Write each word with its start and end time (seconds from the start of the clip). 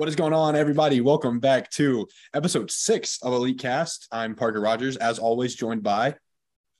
What 0.00 0.08
is 0.08 0.16
going 0.16 0.32
on, 0.32 0.56
everybody? 0.56 1.02
Welcome 1.02 1.40
back 1.40 1.70
to 1.72 2.08
episode 2.32 2.70
six 2.70 3.18
of 3.20 3.34
Elite 3.34 3.58
Cast. 3.58 4.08
I'm 4.10 4.34
Parker 4.34 4.58
Rogers, 4.58 4.96
as 4.96 5.18
always, 5.18 5.54
joined 5.54 5.82
by 5.82 6.14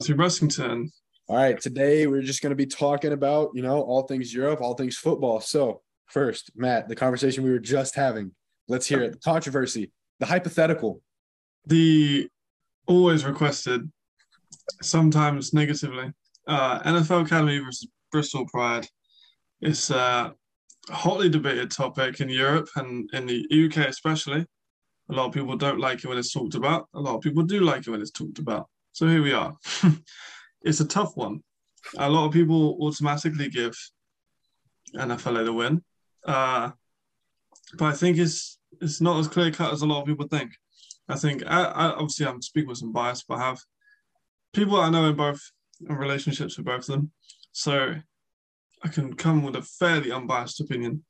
Matthew 0.00 0.16
Russington. 0.16 0.88
All 1.28 1.36
right, 1.36 1.60
today 1.60 2.06
we're 2.06 2.22
just 2.22 2.40
going 2.40 2.48
to 2.48 2.56
be 2.56 2.64
talking 2.64 3.12
about, 3.12 3.50
you 3.52 3.60
know, 3.60 3.82
all 3.82 4.04
things 4.04 4.32
Europe, 4.32 4.62
all 4.62 4.72
things 4.72 4.96
football. 4.96 5.38
So, 5.42 5.82
first, 6.06 6.52
Matt, 6.56 6.88
the 6.88 6.96
conversation 6.96 7.44
we 7.44 7.50
were 7.50 7.58
just 7.58 7.94
having, 7.94 8.32
let's 8.68 8.86
hear 8.86 9.02
it. 9.02 9.12
The 9.12 9.18
controversy, 9.18 9.92
the 10.18 10.24
hypothetical. 10.24 11.02
The 11.66 12.26
always 12.86 13.26
requested, 13.26 13.92
sometimes 14.80 15.52
negatively, 15.52 16.10
uh, 16.46 16.80
NFL 16.84 17.26
Academy 17.26 17.58
versus 17.58 17.86
Bristol 18.10 18.46
Pride 18.46 18.88
is 19.60 19.90
a 19.90 20.34
hotly 20.88 21.28
debated 21.28 21.70
topic 21.70 22.20
in 22.20 22.28
Europe 22.28 22.68
and 22.76 23.08
in 23.12 23.26
the 23.26 23.46
UK 23.66 23.88
especially. 23.88 24.46
A 25.10 25.12
lot 25.12 25.26
of 25.26 25.34
people 25.34 25.56
don't 25.56 25.80
like 25.80 26.04
it 26.04 26.08
when 26.08 26.18
it's 26.18 26.32
talked 26.32 26.54
about. 26.54 26.88
A 26.94 27.00
lot 27.00 27.16
of 27.16 27.20
people 27.20 27.42
do 27.42 27.60
like 27.60 27.86
it 27.86 27.90
when 27.90 28.00
it's 28.00 28.12
talked 28.12 28.38
about. 28.38 28.68
So 28.92 29.08
here 29.08 29.22
we 29.22 29.32
are. 29.32 29.54
it's 30.62 30.80
a 30.80 30.86
tough 30.86 31.16
one. 31.16 31.42
A 31.98 32.08
lot 32.08 32.26
of 32.26 32.32
people 32.32 32.78
automatically 32.80 33.48
give 33.48 33.74
NFLA 34.94 35.44
the 35.44 35.52
win, 35.52 35.82
uh, 36.26 36.70
but 37.74 37.86
I 37.86 37.92
think 37.92 38.18
it's 38.18 38.58
it's 38.80 39.00
not 39.00 39.18
as 39.18 39.28
clear 39.28 39.50
cut 39.50 39.72
as 39.72 39.82
a 39.82 39.86
lot 39.86 40.00
of 40.00 40.06
people 40.06 40.28
think. 40.28 40.52
I 41.08 41.16
think 41.16 41.42
I, 41.46 41.64
I 41.64 41.86
obviously 41.92 42.26
I'm 42.26 42.42
speaking 42.42 42.68
with 42.68 42.78
some 42.78 42.92
bias, 42.92 43.24
but 43.26 43.38
I 43.38 43.46
have 43.46 43.60
people 44.52 44.76
I 44.76 44.90
know 44.90 45.08
in 45.08 45.16
both 45.16 45.40
in 45.88 45.96
relationships 45.96 46.56
with 46.56 46.66
both 46.66 46.80
of 46.80 46.86
them, 46.86 47.12
so 47.52 47.96
I 48.82 48.88
can 48.88 49.14
come 49.14 49.42
with 49.42 49.56
a 49.56 49.62
fairly 49.62 50.10
unbiased 50.10 50.60
opinion. 50.60 51.04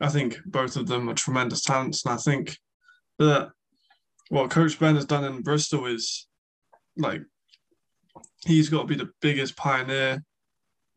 I 0.00 0.08
think 0.08 0.38
both 0.44 0.76
of 0.76 0.88
them 0.88 1.08
are 1.08 1.14
tremendous 1.14 1.62
talents, 1.62 2.04
and 2.04 2.14
I 2.14 2.16
think 2.16 2.58
that 3.18 3.50
what 4.28 4.50
Coach 4.50 4.78
Ben 4.78 4.96
has 4.96 5.04
done 5.04 5.24
in 5.24 5.42
Bristol 5.42 5.86
is 5.86 6.26
like 6.96 7.22
he's 8.44 8.68
got 8.68 8.82
to 8.82 8.86
be 8.86 8.96
the 8.96 9.10
biggest 9.20 9.56
pioneer, 9.56 10.22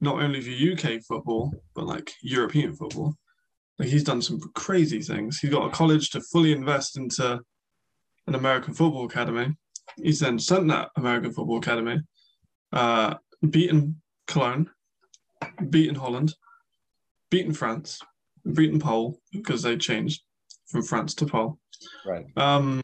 not 0.02 0.22
only 0.22 0.42
for 0.42 0.50
UK 0.50 1.02
football 1.02 1.54
but 1.76 1.86
like 1.86 2.12
European 2.22 2.74
football. 2.76 3.16
Like 3.78 3.90
he's 3.90 4.04
done 4.04 4.22
some 4.22 4.40
crazy 4.56 5.02
things. 5.02 5.40
He's 5.40 5.52
got 5.52 5.68
a 5.68 5.72
college 5.72 6.10
to 6.12 6.22
fully 6.22 6.52
invest 6.52 6.98
into 6.98 7.40
an 8.28 8.36
American 8.36 8.74
football 8.74 9.06
academy. 9.06 9.56
He's 9.96 10.20
then 10.20 10.38
sent 10.38 10.68
that 10.68 10.90
American 10.98 11.32
football 11.32 11.60
academy, 11.60 12.02
uh, 12.74 13.16
beaten 13.50 14.02
Cologne, 14.28 14.70
beaten 15.70 15.96
Holland, 15.96 16.34
beaten 17.30 17.54
France, 17.54 18.02
beaten 18.54 18.80
Pole 18.80 19.20
because 19.32 19.62
they 19.62 19.78
changed 19.78 20.22
from 20.68 20.84
France 20.84 21.14
to 21.16 21.26
Pole. 21.26 21.60
Right. 22.06 22.26
Um, 22.36 22.82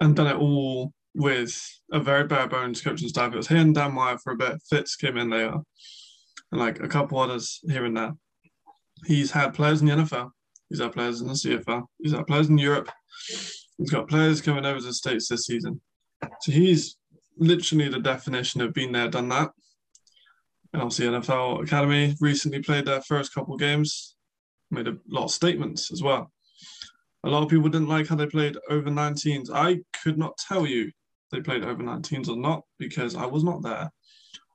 and 0.00 0.16
done 0.16 0.26
it 0.26 0.36
all 0.36 0.92
with 1.14 1.62
a 1.92 2.00
very 2.00 2.26
bare 2.26 2.48
bones 2.48 2.80
coaching 2.80 3.08
staff. 3.08 3.32
It 3.32 3.36
was 3.36 3.48
him, 3.48 3.72
Dan 3.72 3.94
Meyer 3.94 4.18
for 4.18 4.32
a 4.32 4.36
bit. 4.36 4.60
Fitz 4.68 4.96
came 4.96 5.16
in 5.16 5.30
later, 5.30 5.58
and 6.50 6.60
like 6.60 6.80
a 6.80 6.88
couple 6.88 7.18
others 7.18 7.60
here 7.68 7.84
and 7.84 7.96
there. 7.96 8.12
He's 9.06 9.30
had 9.30 9.54
players 9.54 9.80
in 9.80 9.88
the 9.88 9.94
NFL. 9.94 10.30
He's 10.68 10.80
had 10.80 10.92
players 10.92 11.20
in 11.20 11.28
the 11.28 11.34
CFL. 11.34 11.82
He's 11.98 12.12
had 12.12 12.26
players 12.26 12.48
in 12.48 12.58
Europe. 12.58 12.90
He's 13.78 13.90
got 13.90 14.08
players 14.08 14.40
coming 14.40 14.64
over 14.64 14.78
to 14.78 14.86
the 14.86 14.94
States 14.94 15.28
this 15.28 15.46
season. 15.46 15.80
So 16.40 16.52
he's 16.52 16.96
literally 17.36 17.88
the 17.88 17.98
definition 17.98 18.60
of 18.60 18.72
being 18.72 18.92
there, 18.92 19.08
done 19.08 19.28
that. 19.30 19.50
And 20.72 20.80
obviously, 20.80 21.06
NFL 21.06 21.62
Academy 21.62 22.16
recently 22.20 22.62
played 22.62 22.86
their 22.86 23.02
first 23.02 23.34
couple 23.34 23.56
games, 23.56 24.16
made 24.70 24.88
a 24.88 24.96
lot 25.08 25.24
of 25.24 25.30
statements 25.30 25.92
as 25.92 26.02
well. 26.02 26.32
A 27.24 27.30
lot 27.30 27.42
of 27.42 27.48
people 27.48 27.68
didn't 27.68 27.88
like 27.88 28.08
how 28.08 28.16
they 28.16 28.26
played 28.26 28.56
over 28.68 28.90
19s. 28.90 29.48
I 29.52 29.80
could 30.02 30.18
not 30.18 30.36
tell 30.38 30.66
you 30.66 30.90
they 31.30 31.40
played 31.40 31.64
over 31.64 31.82
19s 31.82 32.28
or 32.28 32.36
not 32.36 32.62
because 32.78 33.14
I 33.14 33.26
was 33.26 33.44
not 33.44 33.62
there. 33.62 33.90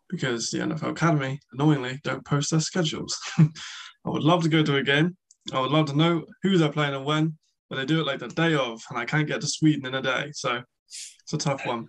Because 0.09 0.49
the 0.51 0.59
NFL 0.59 0.91
Academy, 0.91 1.39
annoyingly, 1.51 1.99
don't 2.03 2.25
post 2.25 2.51
their 2.51 2.61
schedules. 2.61 3.17
I 3.37 4.09
would 4.09 4.23
love 4.23 4.43
to 4.43 4.49
go 4.49 4.63
to 4.63 4.77
a 4.77 4.83
game. 4.83 5.17
I 5.51 5.59
would 5.59 5.71
love 5.71 5.87
to 5.87 5.97
know 5.97 6.25
who 6.43 6.57
they're 6.57 6.71
playing 6.71 6.93
and 6.93 7.05
when, 7.05 7.37
but 7.69 7.75
they 7.75 7.85
do 7.85 7.99
it 7.99 8.05
like 8.05 8.19
the 8.19 8.27
day 8.27 8.55
of, 8.55 8.81
and 8.89 8.97
I 8.97 9.05
can't 9.05 9.27
get 9.27 9.41
to 9.41 9.47
Sweden 9.47 9.85
in 9.85 9.95
a 9.95 10.01
day. 10.01 10.31
So 10.33 10.61
it's 10.87 11.33
a 11.33 11.37
tough 11.37 11.65
one. 11.65 11.87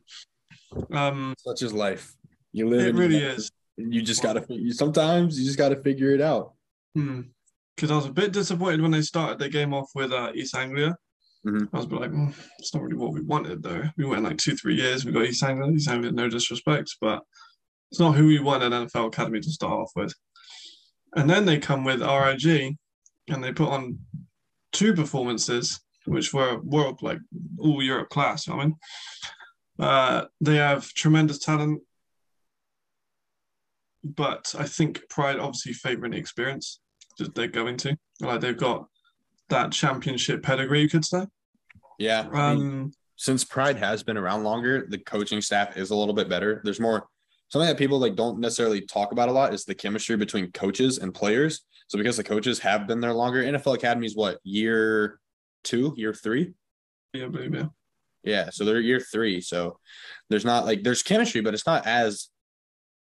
Um, 0.92 1.34
Such 1.38 1.62
is 1.62 1.72
life. 1.72 2.14
You 2.52 2.69
live. 2.69 2.88
it 2.88 2.94
really 2.94 3.19
is. 3.19 3.50
You 3.78 4.02
just 4.02 4.22
got 4.22 4.32
to. 4.34 4.72
Sometimes 4.72 5.38
you 5.38 5.46
just 5.46 5.56
got 5.58 5.68
to 5.70 5.76
figure 5.76 6.10
it 6.10 6.20
out. 6.20 6.52
Because 6.94 7.90
I 7.92 7.96
was 7.96 8.06
a 8.06 8.12
bit 8.12 8.32
disappointed 8.32 8.80
when 8.82 8.90
they 8.90 9.02
started 9.02 9.38
the 9.38 9.48
game 9.48 9.72
off 9.72 9.90
with 9.94 10.12
uh, 10.12 10.32
East 10.34 10.56
Anglia. 10.56 10.96
Mhm. 11.46 11.68
I 11.72 11.76
was 11.76 11.86
like, 11.86 12.10
"Mm, 12.10 12.34
it's 12.58 12.74
not 12.74 12.82
really 12.82 12.96
what 12.96 13.12
we 13.12 13.20
wanted, 13.22 13.62
though. 13.62 13.84
We 13.96 14.04
went 14.04 14.24
like 14.24 14.38
two, 14.38 14.56
three 14.56 14.74
years. 14.74 15.04
We 15.04 15.12
got 15.12 15.24
East 15.26 15.44
Anglia. 15.44 15.70
East 15.70 15.88
Anglia, 15.88 16.10
no 16.10 16.28
disrespect, 16.28 16.96
but 17.00 17.22
it's 17.92 18.00
not 18.00 18.16
who 18.16 18.26
we 18.26 18.40
wanted 18.40 18.72
NFL 18.72 19.06
Academy 19.06 19.40
to 19.40 19.50
start 19.50 19.72
off 19.72 19.92
with. 19.94 20.12
And 21.14 21.30
then 21.30 21.44
they 21.46 21.58
come 21.58 21.84
with 21.84 22.02
RIG, 22.02 22.76
and 23.28 23.44
they 23.44 23.52
put 23.52 23.68
on 23.68 24.00
two 24.72 24.92
performances, 24.92 25.80
which 26.06 26.34
were 26.34 26.58
world 26.60 27.00
like 27.02 27.18
all 27.58 27.80
Europe 27.82 28.08
class. 28.10 28.46
You 28.46 28.52
know 28.52 28.56
what 28.56 28.62
I 28.62 28.66
mean, 28.66 28.76
uh, 29.78 30.24
they 30.40 30.56
have 30.56 30.92
tremendous 30.94 31.38
talent, 31.38 31.80
but 34.04 34.54
I 34.59 34.64
think 34.64 35.03
Pride 35.09 35.38
obviously 35.38 35.72
favouring 35.72 36.12
the 36.12 36.19
experience 36.19 36.81
that 37.19 37.34
they're 37.34 37.48
going 37.48 37.76
to. 37.78 37.97
Like 38.20 38.41
they've 38.41 38.56
got 38.56 38.86
that 39.48 39.72
championship 39.72 40.42
pedigree, 40.42 40.82
you 40.82 40.88
could 40.88 41.04
say. 41.04 41.26
Yeah. 41.98 42.28
I 42.32 42.54
mean, 42.54 42.69
Um, 42.69 42.92
since 43.16 43.44
Pride 43.44 43.76
has 43.76 44.03
been 44.03 44.16
around 44.16 44.44
longer, 44.44 44.87
the 44.88 44.98
coaching 44.98 45.41
staff 45.41 45.76
is 45.76 45.91
a 45.91 45.97
little 45.97 46.14
bit 46.14 46.28
better. 46.28 46.60
There's 46.64 46.81
more 46.81 47.06
something 47.48 47.69
that 47.69 47.78
people 47.78 47.98
like 47.98 48.14
don't 48.14 48.38
necessarily 48.38 48.82
talk 48.82 49.12
about 49.12 49.28
a 49.28 49.32
lot 49.32 49.54
is 49.54 49.64
the 49.64 49.75
chemistry 49.75 50.16
between 50.16 50.53
coaches 50.53 50.98
and 50.98 51.14
players. 51.14 51.64
So 51.88 51.98
because 51.98 52.16
the 52.16 52.25
coaches 52.25 52.58
have 52.60 52.87
been 52.87 53.00
there 53.00 53.14
longer, 53.14 53.42
NFL 53.42 53.75
Academy 53.75 54.06
is 54.06 54.14
what 54.14 54.38
year 54.44 55.19
two, 55.64 55.94
year 55.97 56.14
three? 56.14 56.53
yeah, 57.14 57.28
yeah. 57.32 57.64
Yeah, 58.25 58.50
so 58.50 58.64
they're 58.64 58.81
year 58.81 59.00
three. 59.00 59.41
So 59.41 59.78
there's 60.28 60.44
not 60.44 60.66
like 60.66 60.82
there's 60.82 61.03
chemistry, 61.03 61.41
but 61.41 61.54
it's 61.54 61.66
not 61.66 61.87
as 61.87 62.28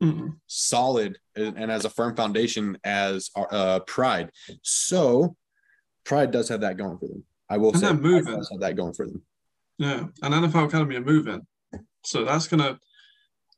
Mm-mm. 0.03 0.37
solid 0.47 1.19
and 1.37 1.57
and 1.59 1.71
as 1.71 1.85
a 1.85 1.91
firm 1.91 2.17
foundation 2.17 2.79
as 2.85 3.31
uh, 3.37 3.81
Pride. 3.81 4.31
So 4.63 5.37
Pride 6.05 6.31
does 6.31 6.49
have 6.49 6.63
that 6.63 6.77
going 6.77 6.99
for 6.99 7.07
them. 7.09 7.25
I 7.49 7.59
will 7.59 7.71
And 7.73 7.81
say 7.81 7.93
moving. 7.93 8.37
does 8.37 8.49
have 8.51 8.61
that 8.61 8.77
going 8.77 8.95
for 8.95 9.07
them. 9.07 9.23
Yeah, 9.79 10.07
and 10.23 10.35
NFL 10.35 10.67
Academy 10.69 10.97
are 10.97 11.01
moving, 11.05 11.47
so 12.05 12.25
that's 12.25 12.49
gonna. 12.49 12.79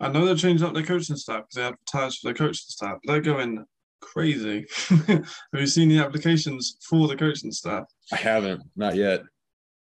I 0.01 0.09
know 0.09 0.25
they're 0.25 0.35
changing 0.35 0.67
up 0.67 0.75
their 0.75 0.83
coaching 0.85 1.17
staff 1.17 1.43
because 1.43 1.55
they 1.55 1.63
advertise 1.63 2.17
for 2.17 2.27
their 2.29 2.35
coaching 2.35 2.55
staff. 2.67 2.99
They're 3.05 3.21
going 3.21 3.65
crazy. 4.01 4.67
Have 4.89 5.25
you 5.53 5.67
seen 5.67 5.89
the 5.89 5.99
applications 6.01 6.77
for 6.89 7.07
the 7.07 7.17
coaching 7.17 7.53
staff? 7.53 7.85
I 8.13 8.17
haven't, 8.17 8.63
not 8.75 8.97
yet. 8.97 9.23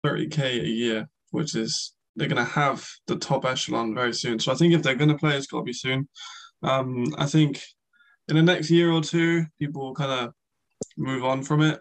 30k 0.06 0.40
a 0.62 0.66
year, 0.66 1.08
which 1.32 1.54
is 1.54 1.92
they're 2.16 2.28
going 2.28 2.42
to 2.42 2.50
have 2.50 2.88
the 3.08 3.16
top 3.16 3.44
echelon 3.44 3.94
very 3.94 4.14
soon. 4.14 4.38
So 4.38 4.52
I 4.52 4.54
think 4.54 4.72
if 4.72 4.82
they're 4.82 4.94
going 4.94 5.10
to 5.10 5.18
play, 5.18 5.36
it's 5.36 5.46
got 5.48 5.58
to 5.58 5.64
be 5.64 5.72
soon. 5.74 6.08
Um, 6.62 7.14
I 7.18 7.26
think 7.26 7.62
in 8.28 8.36
the 8.36 8.42
next 8.42 8.70
year 8.70 8.90
or 8.90 9.00
two, 9.00 9.44
people 9.58 9.82
will 9.82 9.94
kind 9.94 10.10
of 10.12 10.32
move 10.96 11.24
on 11.24 11.42
from 11.42 11.62
it 11.62 11.80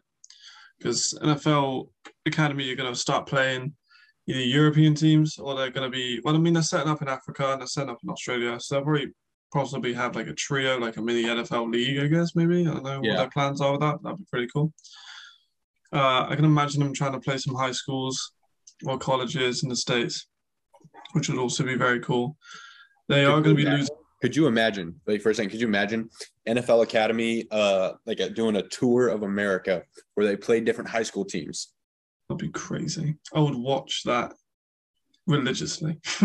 because 0.78 1.18
NFL 1.22 1.90
Academy 2.26 2.70
are 2.72 2.76
going 2.76 2.94
to 2.94 3.00
start 3.00 3.28
playing 3.28 3.74
either 4.28 4.40
European 4.40 4.96
teams 4.96 5.38
or 5.38 5.56
they're 5.56 5.70
going 5.72 5.90
to 5.90 5.96
be. 5.96 6.20
Well, 6.24 6.36
I 6.36 6.40
mean, 6.40 6.54
they're 6.54 6.64
setting 6.64 6.90
up 6.92 7.02
in 7.02 7.08
Africa 7.08 7.52
and 7.52 7.62
they're 7.62 7.68
setting 7.68 7.90
up 7.90 8.00
in 8.04 8.10
Australia, 8.10 8.60
so 8.60 8.76
they'll 8.76 8.84
probably 8.84 9.14
possibly 9.54 9.94
have 9.94 10.16
like 10.16 10.28
a 10.28 10.34
trio, 10.34 10.78
like 10.78 10.98
a 10.98 11.02
mini 11.02 11.24
NFL 11.24 11.72
league, 11.72 12.00
I 12.00 12.08
guess. 12.08 12.36
Maybe 12.36 12.62
I 12.68 12.74
don't 12.74 12.84
know 12.84 13.02
Yeah. 13.04 13.12
what 13.12 13.18
their 13.18 13.30
plans 13.30 13.62
are 13.62 13.72
with 13.72 13.82
that. 13.82 14.04
That'd 14.04 14.18
be 14.20 14.26
pretty 14.30 14.48
cool. 14.54 14.74
Uh, 15.94 16.26
I 16.28 16.36
can 16.36 16.44
imagine 16.46 16.82
them 16.82 16.94
trying 16.94 17.14
to 17.14 17.20
play 17.20 17.38
some 17.38 17.56
high 17.56 17.72
schools 17.72 18.34
or 18.86 18.98
colleges 18.98 19.64
in 19.64 19.70
the 19.70 19.76
states, 19.76 20.28
which 21.14 21.30
would 21.30 21.38
also 21.40 21.64
be 21.64 21.76
very 21.76 22.02
cool. 22.02 22.36
They 23.08 23.24
are 23.24 23.40
going 23.40 23.56
to 23.56 23.64
be 23.64 23.70
losing. 23.70 23.96
Could 24.22 24.36
you 24.36 24.48
imagine, 24.48 25.00
like 25.06 25.22
for 25.22 25.30
a 25.30 25.36
second, 25.36 25.52
could 25.52 25.60
you 25.62 25.68
imagine 25.68 26.10
NFL 26.48 26.84
Academy 26.84 27.48
uh 27.52 27.94
like 28.06 28.20
a, 28.20 28.30
doing 28.30 28.56
a 28.56 28.64
tour 28.64 29.10
of 29.10 29.24
America 29.24 29.84
where 30.14 30.26
they 30.26 30.36
play 30.38 30.62
different 30.62 30.90
high 30.90 31.04
school 31.04 31.26
teams? 31.26 31.74
That'd 32.30 32.40
be 32.40 32.50
crazy. 32.50 33.16
I 33.34 33.40
would 33.40 33.56
watch 33.56 34.04
that 34.06 34.34
religiously. 35.28 36.00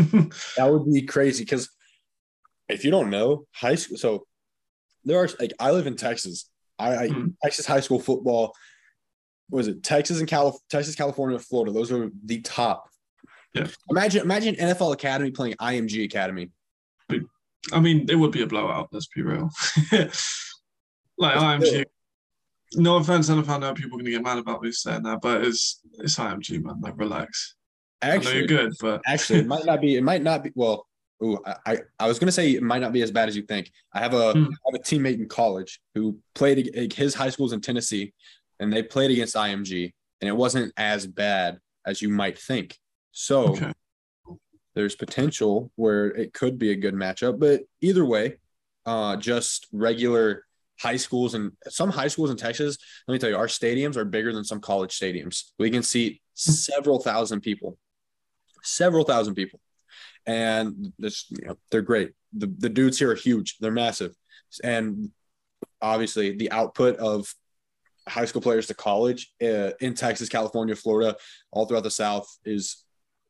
That 0.56 0.70
would 0.70 0.90
be 0.92 1.02
crazy 1.02 1.44
because 1.44 1.68
if 2.68 2.84
you 2.84 2.90
don't 2.90 3.10
know 3.10 3.46
high 3.52 3.74
school, 3.74 3.96
so 3.98 4.26
there 5.04 5.18
are 5.18 5.28
like 5.38 5.52
I 5.58 5.70
live 5.72 5.86
in 5.86 5.96
Texas. 5.96 6.48
I, 6.78 6.96
I 7.04 7.08
Mhm. 7.08 7.34
Texas 7.42 7.66
high 7.66 7.80
school 7.80 7.98
football. 7.98 8.54
Was 9.50 9.66
it 9.68 9.82
Texas 9.82 10.20
and 10.20 10.28
Cal 10.28 10.58
Texas, 10.70 10.94
California, 10.94 11.38
Florida? 11.38 11.72
Those 11.72 11.90
are 11.90 12.10
the 12.24 12.40
top. 12.42 12.88
Yeah. 13.54 13.66
Imagine 13.90 14.22
imagine 14.22 14.54
NFL 14.54 14.92
Academy 14.92 15.32
playing 15.32 15.54
IMG 15.60 16.04
Academy. 16.04 16.50
I 17.72 17.80
mean, 17.80 18.06
it 18.08 18.16
would 18.16 18.32
be 18.32 18.42
a 18.42 18.46
blowout. 18.46 18.88
Let's 18.92 19.08
be 19.14 19.22
real. 19.22 19.50
like 21.18 21.36
IMG, 21.36 21.84
no 22.74 22.96
offense, 22.96 23.28
NFL. 23.28 23.48
I 23.48 23.58
know 23.58 23.74
people 23.74 23.98
are 23.98 24.02
gonna 24.02 24.10
get 24.10 24.22
mad 24.22 24.38
about 24.38 24.62
me 24.62 24.72
saying 24.72 25.02
that, 25.02 25.20
but 25.20 25.44
it's 25.44 25.80
it's 25.98 26.16
IMG, 26.16 26.62
man. 26.62 26.80
Like, 26.80 26.94
relax. 26.96 27.56
Actually, 28.02 28.38
you're 28.38 28.46
good, 28.46 28.72
but 28.80 29.02
actually, 29.06 29.40
it 29.40 29.46
might 29.46 29.64
not 29.64 29.80
be. 29.80 29.96
It 29.96 30.02
might 30.02 30.22
not 30.22 30.44
be. 30.44 30.52
Well, 30.54 30.86
ooh, 31.22 31.38
I 31.66 31.78
I 31.98 32.08
was 32.08 32.18
gonna 32.18 32.32
say 32.32 32.52
it 32.52 32.62
might 32.62 32.80
not 32.80 32.92
be 32.92 33.02
as 33.02 33.10
bad 33.10 33.28
as 33.28 33.36
you 33.36 33.42
think. 33.42 33.70
I 33.92 34.00
have 34.00 34.14
a 34.14 34.32
Hmm. 34.32 34.44
I 34.44 34.72
have 34.72 34.74
a 34.74 34.78
teammate 34.78 35.18
in 35.18 35.28
college 35.28 35.80
who 35.94 36.18
played 36.34 36.92
his 36.94 37.14
high 37.14 37.30
school's 37.30 37.52
in 37.52 37.60
Tennessee, 37.60 38.14
and 38.58 38.72
they 38.72 38.82
played 38.82 39.10
against 39.10 39.36
IMG, 39.36 39.92
and 40.20 40.28
it 40.28 40.36
wasn't 40.36 40.72
as 40.76 41.06
bad 41.06 41.58
as 41.86 42.00
you 42.00 42.08
might 42.08 42.38
think. 42.38 42.78
So 43.12 43.48
okay. 43.48 43.72
There's 44.74 44.94
potential 44.94 45.70
where 45.76 46.06
it 46.06 46.32
could 46.32 46.58
be 46.58 46.70
a 46.70 46.76
good 46.76 46.94
matchup. 46.94 47.38
But 47.38 47.62
either 47.80 48.04
way, 48.04 48.36
uh, 48.86 49.16
just 49.16 49.66
regular 49.72 50.44
high 50.80 50.96
schools 50.96 51.34
and 51.34 51.52
some 51.68 51.90
high 51.90 52.08
schools 52.08 52.30
in 52.30 52.36
Texas. 52.36 52.78
Let 53.06 53.12
me 53.12 53.18
tell 53.18 53.30
you, 53.30 53.36
our 53.36 53.46
stadiums 53.46 53.96
are 53.96 54.04
bigger 54.04 54.32
than 54.32 54.44
some 54.44 54.60
college 54.60 54.98
stadiums. 54.98 55.50
We 55.58 55.70
can 55.70 55.82
seat 55.82 56.22
several 56.34 57.00
thousand 57.00 57.40
people, 57.40 57.76
several 58.62 59.04
thousand 59.04 59.34
people, 59.34 59.60
and 60.26 60.92
this 60.98 61.26
you 61.30 61.48
know 61.48 61.58
they're 61.70 61.82
great. 61.82 62.12
The 62.32 62.52
the 62.58 62.68
dudes 62.68 62.98
here 62.98 63.10
are 63.10 63.16
huge. 63.16 63.58
They're 63.58 63.70
massive, 63.70 64.14
and 64.64 65.10
obviously 65.82 66.36
the 66.36 66.50
output 66.50 66.96
of 66.96 67.32
high 68.08 68.24
school 68.24 68.42
players 68.42 68.66
to 68.66 68.74
college 68.74 69.32
uh, 69.42 69.70
in 69.80 69.94
Texas, 69.94 70.28
California, 70.28 70.74
Florida, 70.74 71.16
all 71.50 71.66
throughout 71.66 71.84
the 71.84 71.90
South 71.90 72.26
is 72.44 72.84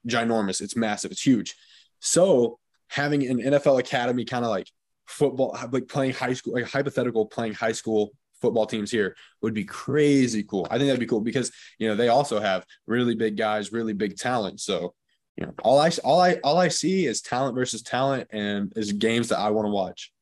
ginormous. 0.08 0.61
It's 0.61 0.76
massive. 0.76 1.11
It's 1.11 1.26
huge. 1.26 1.55
So 2.00 2.58
having 2.88 3.26
an 3.26 3.38
NFL 3.38 3.79
academy 3.79 4.25
kind 4.25 4.44
of 4.44 4.50
like 4.50 4.69
football, 5.06 5.56
like 5.70 5.88
playing 5.88 6.12
high 6.12 6.35
school, 6.35 6.55
like 6.55 6.64
hypothetical 6.64 7.26
playing 7.26 7.55
high 7.55 7.73
school 7.73 8.11
football 8.41 8.67
teams 8.67 8.91
here 8.91 9.17
would 9.43 9.55
be 9.55 9.64
crazy 9.64 10.43
cool. 10.43 10.67
I 10.70 10.79
think 10.79 10.88
that'd 10.88 11.00
be 11.00 11.06
cool 11.06 11.20
because 11.20 11.52
you 11.79 11.88
know 11.88 11.94
they 11.94 12.08
also 12.08 12.41
have 12.41 12.64
really 12.87 13.14
big 13.14 13.37
guys, 13.37 13.73
really 13.73 13.93
big 13.93 14.17
talent. 14.17 14.61
So 14.61 14.94
you 15.37 15.47
know 15.47 15.52
all 15.62 15.79
I 15.79 15.91
all 16.05 16.20
I 16.20 16.35
all 16.44 16.58
I 16.58 16.69
see 16.69 17.06
is 17.06 17.20
talent 17.20 17.55
versus 17.55 17.82
talent 17.82 18.29
and 18.31 18.73
is 18.76 18.93
games 18.93 19.29
that 19.29 19.38
I 19.38 19.50
want 19.50 19.67
to 19.67 19.70
watch. 19.70 20.12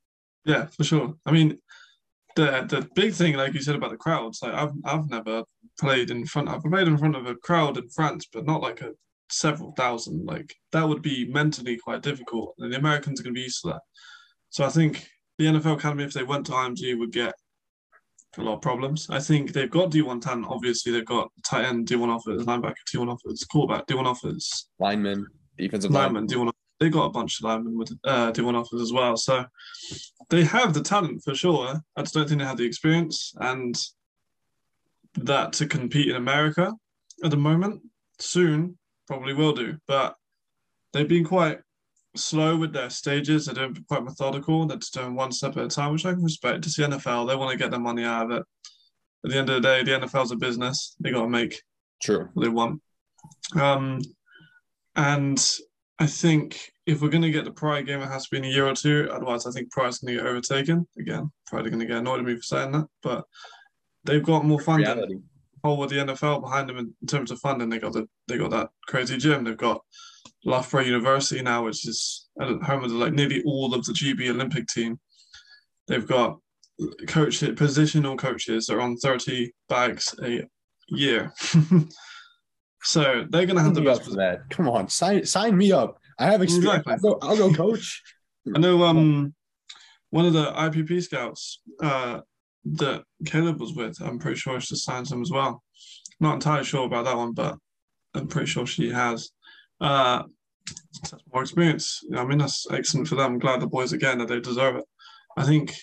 Yeah, 0.44 0.66
for 0.66 0.84
sure. 0.84 1.14
I 1.26 1.32
mean, 1.32 1.58
the 2.36 2.66
the 2.68 2.88
big 2.94 3.12
thing, 3.14 3.34
like 3.34 3.54
you 3.54 3.60
said 3.60 3.76
about 3.76 3.90
the 3.90 3.96
crowds, 3.96 4.40
like 4.42 4.54
I've 4.54 4.72
I've 4.84 5.08
never 5.08 5.44
played 5.78 6.10
in 6.10 6.26
front. 6.26 6.48
I've 6.48 6.62
played 6.62 6.88
in 6.88 6.98
front 6.98 7.16
of 7.16 7.26
a 7.26 7.34
crowd 7.34 7.76
in 7.78 7.88
France, 7.88 8.26
but 8.32 8.46
not 8.46 8.62
like 8.62 8.80
a 8.80 8.92
several 9.30 9.72
thousand. 9.72 10.26
Like 10.26 10.54
that 10.72 10.88
would 10.88 11.02
be 11.02 11.26
mentally 11.30 11.76
quite 11.76 12.02
difficult, 12.02 12.54
and 12.58 12.72
the 12.72 12.78
Americans 12.78 13.20
are 13.20 13.24
going 13.24 13.34
to 13.34 13.38
be 13.38 13.44
used 13.44 13.62
to 13.62 13.68
that. 13.68 13.82
So 14.50 14.64
I 14.64 14.68
think 14.68 15.08
the 15.38 15.46
NFL 15.46 15.78
Academy, 15.78 16.04
if 16.04 16.12
they 16.12 16.22
went 16.22 16.46
to 16.46 16.52
IMG, 16.52 16.98
would 16.98 17.12
get 17.12 17.34
a 18.36 18.42
lot 18.42 18.54
of 18.54 18.62
problems. 18.62 19.08
I 19.10 19.20
think 19.20 19.52
they've 19.52 19.70
got 19.70 19.90
D1 19.90 20.20
talent. 20.20 20.46
Obviously, 20.48 20.92
they've 20.92 21.04
got 21.04 21.30
tight 21.44 21.64
end 21.64 21.86
D1 21.88 22.08
offers, 22.08 22.44
linebacker 22.44 22.74
D1 22.92 23.12
offers, 23.12 23.44
quarterback 23.44 23.86
D1 23.86 24.04
offers, 24.04 24.68
Linemen, 24.80 25.26
defensive 25.56 25.90
lineman 25.90 26.26
linemen. 26.26 26.48
D1. 26.48 26.52
They 26.80 26.90
got 26.90 27.06
a 27.06 27.10
bunch 27.10 27.40
of 27.40 27.44
linemen 27.44 27.76
with 27.76 27.90
uh, 28.04 28.30
D1 28.30 28.54
offers 28.54 28.80
as 28.80 28.92
well. 28.92 29.16
So 29.16 29.44
they 30.30 30.44
have 30.44 30.74
the 30.74 30.82
talent 30.82 31.22
for 31.24 31.34
sure. 31.34 31.80
I 31.96 32.02
just 32.02 32.14
don't 32.14 32.28
think 32.28 32.40
they 32.40 32.46
have 32.46 32.56
the 32.56 32.66
experience 32.66 33.32
and 33.40 33.76
that 35.14 35.52
to 35.54 35.66
compete 35.66 36.08
in 36.08 36.16
America 36.16 36.72
at 37.24 37.30
the 37.30 37.36
moment. 37.36 37.82
Soon, 38.20 38.78
probably 39.08 39.34
will 39.34 39.52
do, 39.52 39.76
but 39.88 40.14
they've 40.92 41.08
been 41.08 41.24
quite 41.24 41.58
slow 42.14 42.56
with 42.56 42.72
their 42.72 42.90
stages. 42.90 43.46
They're 43.46 43.54
doing 43.54 43.84
quite 43.88 44.04
methodical. 44.04 44.66
They're 44.66 44.78
just 44.78 44.94
doing 44.94 45.14
one 45.14 45.32
step 45.32 45.56
at 45.56 45.64
a 45.64 45.68
time, 45.68 45.92
which 45.92 46.06
I 46.06 46.12
can 46.12 46.22
respect. 46.22 46.66
It's 46.66 46.76
the 46.76 46.84
NFL. 46.84 47.28
They 47.28 47.36
want 47.36 47.50
to 47.50 47.56
get 47.56 47.70
their 47.70 47.80
money 47.80 48.04
out 48.04 48.26
of 48.26 48.30
it. 48.38 48.44
At 49.24 49.30
the 49.30 49.36
end 49.36 49.50
of 49.50 49.56
the 49.56 49.68
day, 49.68 49.82
the 49.82 50.06
NFL's 50.06 50.30
a 50.30 50.36
business. 50.36 50.94
They 51.00 51.10
got 51.10 51.22
to 51.22 51.28
make 51.28 51.60
True. 52.02 52.28
what 52.34 52.42
they 52.44 52.48
want. 52.48 52.80
Um, 53.58 54.00
and 54.94 55.44
I 55.98 56.06
think 56.06 56.70
if 56.86 57.02
we're 57.02 57.08
going 57.08 57.22
to 57.22 57.30
get 57.30 57.44
the 57.44 57.50
Pride 57.50 57.86
game, 57.86 58.00
it 58.00 58.08
has 58.08 58.24
to 58.24 58.30
be 58.30 58.38
in 58.38 58.44
a 58.44 58.48
year 58.54 58.66
or 58.66 58.74
two. 58.74 59.08
Otherwise, 59.12 59.46
I 59.46 59.50
think 59.50 59.70
Pride's 59.70 59.98
going 59.98 60.16
to 60.16 60.22
get 60.22 60.28
overtaken. 60.28 60.86
Again, 60.98 61.30
Pride 61.46 61.66
are 61.66 61.70
going 61.70 61.80
to 61.80 61.86
get 61.86 61.98
annoyed 61.98 62.20
at 62.20 62.26
me 62.26 62.36
for 62.36 62.42
saying 62.42 62.72
that, 62.72 62.86
but 63.02 63.24
they've 64.04 64.22
got 64.22 64.44
more 64.44 64.60
funding. 64.60 64.86
Reality. 64.86 65.18
Whole 65.64 65.78
with 65.78 65.90
the 65.90 65.96
NFL 65.96 66.40
behind 66.42 66.68
them 66.68 66.78
in, 66.78 66.94
terms 67.06 67.30
of 67.30 67.40
funding. 67.40 67.68
They 67.68 67.78
got 67.78 67.92
the 67.92 68.06
they 68.26 68.38
got 68.38 68.50
that 68.50 68.68
crazy 68.86 69.16
gym. 69.16 69.44
They've 69.44 69.56
got 69.56 69.82
Loughborough 70.44 70.82
University 70.82 71.42
now, 71.42 71.64
which 71.64 71.86
is 71.86 72.28
at 72.40 72.48
home 72.62 72.84
of 72.84 72.90
the, 72.90 72.96
like 72.96 73.12
nearly 73.12 73.42
all 73.44 73.74
of 73.74 73.84
the 73.84 73.92
GB 73.92 74.28
Olympic 74.30 74.66
team. 74.68 74.98
They've 75.88 76.06
got 76.06 76.38
coach 77.08 77.40
positional 77.40 78.16
coaches 78.18 78.66
that 78.66 78.76
are 78.76 78.80
on 78.80 78.96
30 78.96 79.52
bags 79.68 80.14
a 80.22 80.42
year. 80.88 81.32
so 82.82 83.24
they're 83.30 83.46
going 83.46 83.56
to 83.56 83.62
have 83.62 83.74
the 83.74 83.80
Sign 83.80 83.88
up 83.88 83.98
best. 83.98 84.10
for 84.10 84.16
that. 84.16 84.50
Come 84.50 84.68
on, 84.68 84.88
sign 84.88 85.24
sign 85.26 85.56
me 85.56 85.72
up. 85.72 85.98
I 86.18 86.26
have 86.26 86.42
experience. 86.42 86.84
Exactly. 86.86 86.92
I'll, 86.92 87.18
go, 87.18 87.18
I'll 87.22 87.50
go 87.50 87.54
coach. 87.54 88.02
I 88.54 88.58
know 88.58 88.82
um 88.84 89.34
one 90.10 90.24
of 90.24 90.32
the 90.32 90.44
IPP 90.52 91.02
scouts 91.02 91.60
uh 91.82 92.20
that 92.74 93.02
Caleb 93.26 93.60
was 93.60 93.72
with, 93.74 94.00
I'm 94.00 94.18
pretty 94.18 94.38
sure 94.38 94.60
she 94.60 94.76
signed 94.76 95.10
him 95.10 95.22
as 95.22 95.30
well. 95.30 95.62
Not 96.20 96.34
entirely 96.34 96.64
sure 96.64 96.86
about 96.86 97.04
that 97.04 97.16
one, 97.16 97.32
but 97.32 97.56
I'm 98.14 98.26
pretty 98.28 98.46
sure 98.48 98.66
she 98.66 98.90
has. 98.90 99.30
Uh 99.80 100.24
that's 101.02 101.22
more 101.32 101.42
experience. 101.42 102.00
I 102.16 102.24
mean 102.24 102.38
that's 102.38 102.66
excellent 102.70 103.08
for 103.08 103.14
them. 103.14 103.32
I'm 103.34 103.38
glad 103.38 103.60
the 103.60 103.66
boys 103.66 103.92
again 103.92 104.18
that 104.18 104.28
they 104.28 104.40
deserve 104.40 104.76
it. 104.76 104.84
I 105.36 105.44
think 105.44 105.74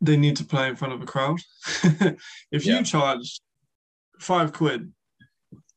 they 0.00 0.16
need 0.16 0.36
to 0.36 0.44
play 0.44 0.68
in 0.68 0.76
front 0.76 0.94
of 0.94 1.02
a 1.02 1.06
crowd. 1.06 1.38
if 2.52 2.64
Yeah. 2.66 2.78
you 2.78 2.84
charge 2.84 3.40
five 4.20 4.52
quid 4.52 4.92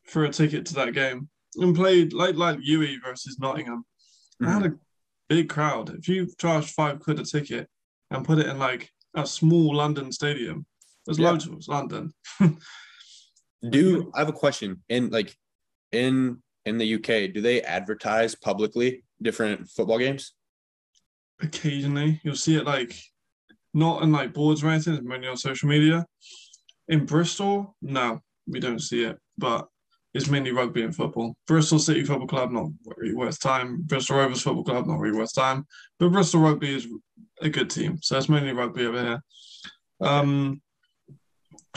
for 0.06 0.24
a 0.24 0.30
ticket 0.30 0.66
to 0.66 0.74
that 0.74 0.92
game 0.94 1.28
and 1.56 1.74
played 1.76 2.12
like 2.12 2.34
like 2.36 2.58
UWE 2.58 2.96
versus 3.04 3.38
Nottingham, 3.38 3.84
I 4.44 4.50
had 4.50 4.66
a 4.66 4.72
big 5.28 5.48
crowd. 5.48 5.90
If 5.90 6.08
you 6.08 6.28
charged 6.38 6.70
five 6.70 7.00
quid 7.00 7.20
a 7.20 7.24
ticket 7.24 7.68
and 8.10 8.24
put 8.24 8.38
it 8.38 8.46
in 8.46 8.58
like 8.58 8.90
a 9.14 9.26
small 9.26 9.74
London 9.76 10.12
stadium, 10.12 10.66
there's 11.06 11.18
Yeah. 11.18 11.30
loads 11.30 11.46
of 11.46 11.54
us, 11.56 11.68
London. 11.68 12.12
Do 13.68 14.10
I 14.14 14.18
have 14.20 14.28
a 14.28 14.32
question? 14.32 14.82
In 14.88 15.10
like 15.10 15.36
in 15.92 16.42
in 16.64 16.78
the 16.78 16.94
UK, 16.94 17.32
do 17.32 17.40
they 17.40 17.60
advertise 17.62 18.34
publicly 18.34 19.04
different 19.20 19.68
football 19.68 19.98
games? 19.98 20.32
Occasionally, 21.40 22.20
you'll 22.24 22.34
see 22.36 22.56
it 22.56 22.64
like 22.64 22.96
not 23.74 24.02
in 24.02 24.12
like 24.12 24.32
boards 24.32 24.62
or 24.62 24.68
anything, 24.68 24.94
it's 24.94 25.02
mainly 25.04 25.28
on 25.28 25.36
social 25.36 25.68
media. 25.68 26.06
In 26.88 27.04
Bristol, 27.04 27.76
no, 27.82 28.20
we 28.46 28.60
don't 28.60 28.80
see 28.80 29.04
it, 29.04 29.18
but 29.38 29.68
it's 30.14 30.28
mainly 30.28 30.52
rugby 30.52 30.82
and 30.82 30.94
football. 30.94 31.34
Bristol 31.46 31.78
City 31.78 32.04
Football 32.04 32.26
Club, 32.28 32.50
not 32.50 32.68
really 32.96 33.14
worth 33.14 33.40
time. 33.40 33.82
Bristol 33.82 34.16
Rovers 34.18 34.42
Football 34.42 34.64
Club, 34.64 34.86
not 34.86 34.98
really 34.98 35.16
worth 35.16 35.34
time. 35.34 35.66
But 35.98 36.10
Bristol 36.10 36.40
Rugby 36.42 36.74
is 36.74 36.86
a 37.42 37.50
good 37.50 37.70
team, 37.70 37.98
so 38.00 38.16
it's 38.16 38.28
mainly 38.28 38.52
rugby 38.52 38.86
over 38.86 39.02
here. 39.02 39.22
Um, 40.00 40.62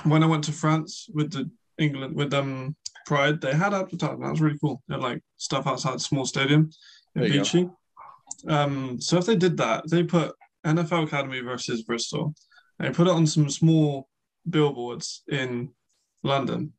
when 0.04 0.24
I 0.24 0.28
went 0.28 0.44
to 0.46 0.52
France 0.52 1.10
with 1.14 1.32
the 1.32 1.50
England 1.78 2.16
with 2.16 2.34
um 2.34 2.76
Pride, 3.06 3.40
they 3.40 3.54
had 3.54 3.74
advertising. 3.74 4.22
That 4.22 4.32
was 4.32 4.42
really 4.42 4.58
cool. 4.60 4.82
They 4.88 4.96
had 4.96 5.04
like 5.04 5.22
stuff 5.38 5.68
outside 5.68 6.02
small 6.02 6.26
stadium 6.26 6.72
in 7.16 7.44
There. 7.44 7.70
Um, 8.48 9.00
so 9.00 9.18
if 9.18 9.26
they 9.26 9.36
did 9.36 9.58
that, 9.58 9.90
they 9.90 10.04
put 10.04 10.34
NFL 10.66 11.06
Academy 11.06 11.42
versus 11.42 11.84
Bristol, 11.84 12.34
and 12.80 12.88
they 12.88 12.98
put 12.98 13.08
it 13.08 13.14
on 13.14 13.28
some 13.28 13.50
small 13.50 14.10
billboards 14.50 15.24
in 15.28 15.70
London. 16.24 16.74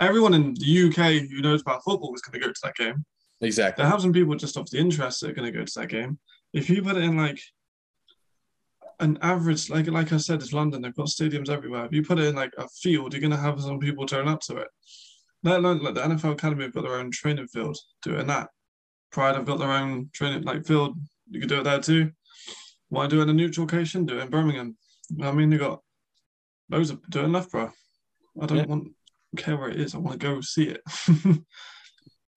Everyone 0.00 0.34
in 0.34 0.54
the 0.54 0.88
UK 0.88 1.28
who 1.30 1.40
knows 1.42 1.60
about 1.60 1.84
football 1.84 2.14
is 2.14 2.22
going 2.22 2.40
to 2.40 2.46
go 2.46 2.52
to 2.52 2.60
that 2.64 2.74
game. 2.74 3.04
Exactly. 3.40 3.84
They 3.84 3.90
have 3.90 4.00
some 4.00 4.12
people 4.12 4.34
just 4.34 4.56
off 4.56 4.70
the 4.70 4.78
interest 4.78 5.20
that 5.20 5.30
are 5.30 5.34
going 5.34 5.52
to 5.52 5.56
go 5.56 5.64
to 5.64 5.72
that 5.76 5.88
game. 5.88 6.18
If 6.52 6.70
you 6.70 6.82
put 6.82 6.96
it 6.96 7.04
in 7.04 7.16
like 7.16 7.40
an 9.00 9.18
average, 9.22 9.70
like 9.70 9.86
like 9.86 10.12
I 10.12 10.16
said, 10.18 10.40
it's 10.42 10.52
London. 10.52 10.82
They've 10.82 10.94
got 10.94 11.06
stadiums 11.06 11.48
everywhere. 11.48 11.86
If 11.86 11.92
you 11.92 12.02
put 12.02 12.18
it 12.18 12.26
in 12.26 12.34
like 12.34 12.52
a 12.58 12.68
field, 12.68 13.12
you're 13.12 13.20
going 13.20 13.30
to 13.30 13.36
have 13.36 13.60
some 13.60 13.78
people 13.78 14.06
turn 14.06 14.28
up 14.28 14.40
to 14.42 14.56
it. 14.56 14.68
Let 15.42 15.58
alone 15.58 15.82
like 15.82 15.94
the 15.94 16.02
NFL 16.02 16.32
Academy 16.32 16.64
have 16.64 16.74
got 16.74 16.82
their 16.82 16.96
own 16.96 17.10
training 17.10 17.48
field 17.48 17.76
doing 18.02 18.26
that. 18.28 18.48
Pride 19.12 19.36
have 19.36 19.44
got 19.44 19.58
their 19.58 19.70
own 19.70 20.10
training 20.12 20.42
like 20.42 20.66
field. 20.66 20.98
You 21.30 21.40
could 21.40 21.48
do 21.48 21.60
it 21.60 21.64
there 21.64 21.80
too. 21.80 22.12
Why 22.88 23.06
do 23.06 23.20
it 23.20 23.24
in 23.24 23.30
a 23.30 23.34
neutral 23.34 23.66
location? 23.66 24.06
Do 24.06 24.18
it 24.18 24.22
in 24.22 24.30
Birmingham. 24.30 24.76
I 25.22 25.32
mean, 25.32 25.50
they 25.50 25.58
got 25.58 25.80
loads 26.70 26.90
of 26.90 27.00
do 27.10 27.20
it 27.20 27.24
in 27.24 27.32
Loughborough. 27.32 27.72
I 28.40 28.46
don't 28.46 28.58
Yeah. 28.58 28.64
want 28.66 28.88
care 29.36 29.56
where 29.56 29.70
it 29.70 29.80
is. 29.80 29.94
I 29.94 29.98
want 29.98 30.20
to 30.20 30.26
go 30.26 30.40
see 30.40 30.68
it. 30.68 30.80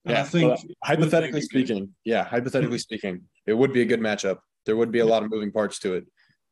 Yeah, 0.04 0.20
I 0.22 0.24
think 0.24 0.48
well, 0.48 0.62
hypothetically 0.82 1.42
speaking, 1.42 1.94
yeah, 2.04 2.24
hypothetically 2.24 2.78
speaking, 2.78 3.24
it 3.46 3.52
would 3.52 3.72
be 3.74 3.82
a 3.82 3.84
good 3.84 4.00
matchup. 4.00 4.38
There 4.64 4.76
would 4.76 4.90
be 4.90 5.00
a 5.00 5.06
lot 5.06 5.22
of 5.22 5.30
moving 5.30 5.52
parts 5.52 5.78
to 5.80 5.94
it. 5.94 6.06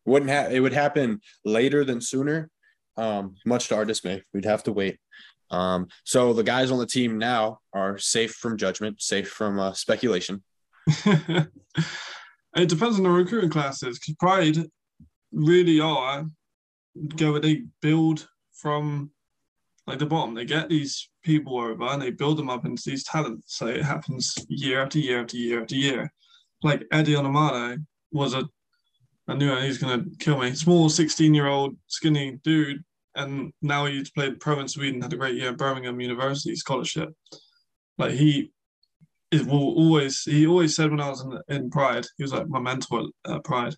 Wouldn't 0.07 0.31
have 0.31 0.53
it 0.53 0.61
would 0.61 0.73
happen 0.73 1.21
later 1.45 1.85
than 1.85 2.01
sooner. 2.01 2.51
Um, 2.97 3.35
much 3.45 3.69
to 3.69 3.77
our 3.77 3.85
dismay, 3.85 4.23
we'd 4.33 4.47
have 4.47 4.63
to 4.65 4.73
wait. 4.73 4.99
Um, 5.51 5.89
so 6.05 6.33
the 6.33 6.43
guys 6.43 6.71
on 6.71 6.79
the 6.79 6.87
team 6.87 7.19
now 7.19 7.61
are 7.73 7.99
safe 7.99 8.33
from 8.33 8.57
judgment, 8.57 9.03
safe 9.03 9.29
from 9.29 9.59
uh, 9.59 9.73
speculation. 9.75 10.43
it 10.87 11.49
depends 12.55 12.97
on 12.97 13.03
the 13.03 13.11
recruiting 13.11 13.51
classes 13.51 13.99
because 13.99 14.15
Pride 14.17 14.59
really 15.33 15.81
are 15.81 16.27
go 17.17 17.39
they 17.39 17.63
build 17.83 18.27
from 18.53 19.11
like 19.87 19.99
the 19.99 20.07
bottom. 20.07 20.35
They 20.35 20.45
get 20.45 20.69
these 20.69 21.09
people 21.23 21.59
over 21.59 21.85
and 21.85 22.03
they 22.03 22.11
build 22.11 22.39
them 22.39 22.51
up 22.51 22.65
into 22.65 22.83
these 22.87 23.05
talents. 23.05 23.57
So 23.57 23.67
it 23.67 23.85
happens 23.85 24.35
year 24.49 24.83
after 24.83 24.99
year 24.99 25.21
after 25.21 25.37
year 25.37 25.63
after 25.63 25.77
year. 25.77 26.13
Like 26.63 26.85
Eddie 26.91 27.15
Onumana 27.15 27.85
was 28.11 28.35
a 28.35 28.49
I 29.29 29.35
knew 29.35 29.55
he's 29.57 29.79
gonna 29.79 30.05
kill 30.19 30.39
me. 30.39 30.55
Small 30.55 30.89
16 30.89 31.35
year 31.35 31.47
old 31.47 31.77
skinny 31.87 32.39
dude, 32.45 32.85
and 33.15 33.53
now 33.63 33.87
he's 33.87 34.11
played 34.11 34.41
pro 34.41 34.61
in 34.61 34.69
Sweden, 34.69 35.03
had 35.03 35.13
a 35.13 35.17
great 35.17 35.35
year 35.37 35.51
at 35.51 35.59
Birmingham 35.59 36.01
University 36.01 36.55
scholarship. 36.55 37.13
Like 37.99 38.13
he 38.13 38.53
is 39.31 39.45
will 39.45 39.75
always 39.75 40.23
he 40.23 40.47
always 40.47 40.77
said 40.77 40.91
when 40.91 41.01
I 41.01 41.09
was 41.09 41.25
in, 41.25 41.57
in 41.57 41.71
Pride, 41.71 42.07
he 42.17 42.23
was 42.23 42.33
like 42.33 42.49
my 42.49 42.61
mentor 42.61 43.07
at 43.27 43.45
Pride. 43.45 43.75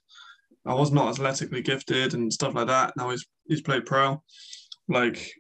I 0.67 0.75
was 0.75 0.93
not 0.93 1.09
athletically 1.09 1.63
gifted 1.63 2.15
and 2.15 2.33
stuff 2.33 2.55
like 2.55 2.67
that. 2.67 2.95
Now 2.97 3.11
he's 3.11 3.27
he's 3.47 3.63
played 3.63 3.87
pro. 3.87 4.23
Like 4.89 5.31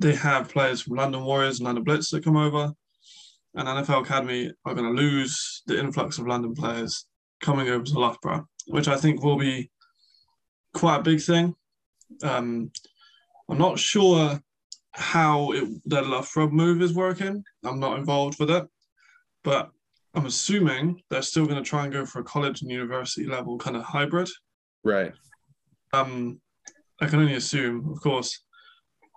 they 0.00 0.14
have 0.14 0.48
players 0.48 0.82
from 0.82 0.96
London 0.96 1.24
Warriors 1.24 1.58
and 1.58 1.66
London 1.66 1.84
Blitz 1.84 2.10
that 2.10 2.24
come 2.24 2.36
over, 2.36 2.72
and 3.54 3.68
NFL 3.68 4.02
Academy 4.02 4.52
are 4.64 4.74
going 4.74 4.94
to 4.94 5.00
lose 5.00 5.62
the 5.66 5.78
influx 5.78 6.18
of 6.18 6.26
London 6.26 6.54
players 6.54 7.06
coming 7.40 7.68
over 7.68 7.84
to 7.84 7.98
Loughborough, 7.98 8.46
which 8.66 8.88
I 8.88 8.96
think 8.96 9.22
will 9.22 9.38
be 9.38 9.70
quite 10.72 10.98
a 11.00 11.02
big 11.02 11.20
thing. 11.20 11.54
Um, 12.22 12.70
I'm 13.48 13.58
not 13.58 13.78
sure 13.78 14.40
how 14.92 15.52
it, 15.52 15.68
the 15.84 16.02
Loughborough 16.02 16.50
move 16.50 16.80
is 16.82 16.94
working. 16.94 17.42
I'm 17.64 17.80
not 17.80 17.98
involved 17.98 18.38
with 18.38 18.50
it, 18.50 18.66
but 19.42 19.70
I'm 20.14 20.26
assuming 20.26 21.02
they're 21.10 21.22
still 21.22 21.46
going 21.46 21.62
to 21.62 21.68
try 21.68 21.84
and 21.84 21.92
go 21.92 22.06
for 22.06 22.20
a 22.20 22.24
college 22.24 22.62
and 22.62 22.70
university 22.70 23.26
level 23.26 23.58
kind 23.58 23.76
of 23.76 23.82
hybrid. 23.82 24.28
Right. 24.84 25.12
Um, 25.92 26.40
I 27.00 27.06
can 27.06 27.18
only 27.20 27.34
assume, 27.34 27.90
of 27.90 28.00
course, 28.00 28.40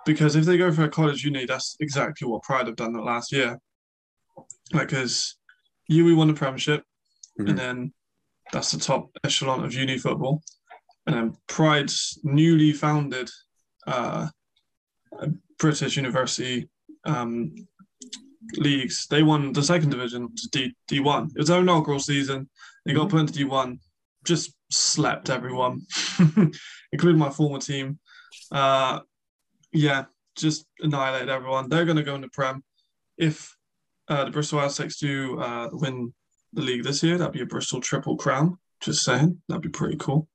because 0.05 0.35
if 0.35 0.45
they 0.45 0.57
go 0.57 0.71
for 0.71 0.83
a 0.83 0.89
college 0.89 1.23
uni, 1.23 1.45
that's 1.45 1.75
exactly 1.79 2.27
what 2.27 2.43
Pride 2.43 2.67
have 2.67 2.75
done 2.75 2.93
that 2.93 3.03
last 3.03 3.31
year. 3.31 3.59
Like, 4.73 4.89
because 4.89 5.37
UWE 5.91 6.15
won 6.15 6.27
the 6.27 6.33
Premiership, 6.33 6.83
Mhm. 7.39 7.49
and 7.49 7.59
then 7.59 7.93
that's 8.51 8.71
the 8.71 8.79
top 8.79 9.09
echelon 9.23 9.63
of 9.63 9.73
uni 9.73 9.97
football. 9.97 10.41
And 11.05 11.15
then 11.15 11.37
Pride's 11.47 12.19
newly 12.23 12.73
founded 12.73 13.29
uh, 13.85 14.27
British 15.57 15.95
University 15.95 16.69
um, 17.05 17.55
leagues, 18.55 19.07
they 19.07 19.23
won 19.23 19.53
the 19.53 19.63
second 19.63 19.89
division 19.89 20.29
to 20.35 20.49
D 20.49 20.75
D1. 20.89 21.31
It 21.31 21.39
was 21.39 21.47
their 21.47 21.61
inaugural 21.61 21.99
season. 21.99 22.49
They 22.85 22.93
got 22.93 23.09
put 23.09 23.21
into 23.21 23.33
D1, 23.33 23.79
just 24.23 24.53
slept 24.71 25.29
everyone, 25.29 25.81
including 26.91 27.19
my 27.19 27.29
former 27.29 27.59
team. 27.59 27.99
Uh, 28.51 29.01
yeah, 29.73 30.05
just 30.35 30.65
annihilated 30.79 31.29
everyone. 31.29 31.69
They're 31.69 31.85
going 31.85 31.97
to 31.97 32.03
go 32.03 32.15
into 32.15 32.29
Prem. 32.29 32.63
If 33.17 33.55
uh, 34.07 34.25
the 34.25 34.31
Bristol 34.31 34.61
Aztecs 34.61 34.99
do 34.99 35.39
uh, 35.39 35.69
win 35.71 36.13
the 36.53 36.61
league 36.61 36.83
this 36.83 37.03
year, 37.03 37.17
that'd 37.17 37.33
be 37.33 37.41
a 37.41 37.45
Bristol 37.45 37.81
triple 37.81 38.17
crown. 38.17 38.57
Just 38.79 39.03
saying, 39.03 39.41
that'd 39.47 39.61
be 39.61 39.69
pretty 39.69 39.97
cool. 39.97 40.27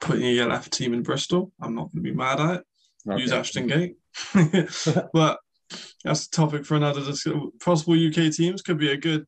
Putting 0.00 0.24
a 0.24 0.38
ELF 0.40 0.70
team 0.70 0.94
in 0.94 1.02
Bristol, 1.02 1.52
I'm 1.60 1.74
not 1.74 1.92
going 1.92 2.04
to 2.04 2.10
be 2.10 2.16
mad 2.16 2.40
at 2.40 2.56
it. 2.56 2.64
Use 3.18 3.32
Ashton 3.32 3.66
Gate. 3.66 3.96
but 5.12 5.38
that's 6.04 6.26
a 6.26 6.30
topic 6.30 6.64
for 6.64 6.76
another 6.76 7.04
discussion. 7.04 7.50
Possible 7.62 7.94
UK 7.94 8.32
teams 8.32 8.62
could 8.62 8.78
be 8.78 8.90
a 8.90 8.96
good 8.96 9.26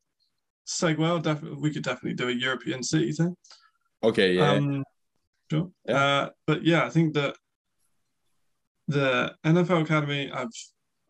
segue. 0.67 1.23
Definitely, 1.23 1.59
we 1.59 1.71
could 1.71 1.83
definitely 1.83 2.15
do 2.15 2.29
a 2.29 2.31
European 2.31 2.83
city 2.83 3.11
thing. 3.11 3.35
Okay. 4.03 4.33
Yeah. 4.33 4.51
Um, 4.51 4.83
sure. 5.51 5.71
Yeah. 5.85 5.95
Uh, 5.95 6.29
but 6.47 6.63
yeah, 6.63 6.85
I 6.85 6.89
think 6.89 7.13
that 7.13 7.35
the 8.87 9.33
NFL 9.45 9.83
Academy, 9.83 10.31
I've 10.31 10.49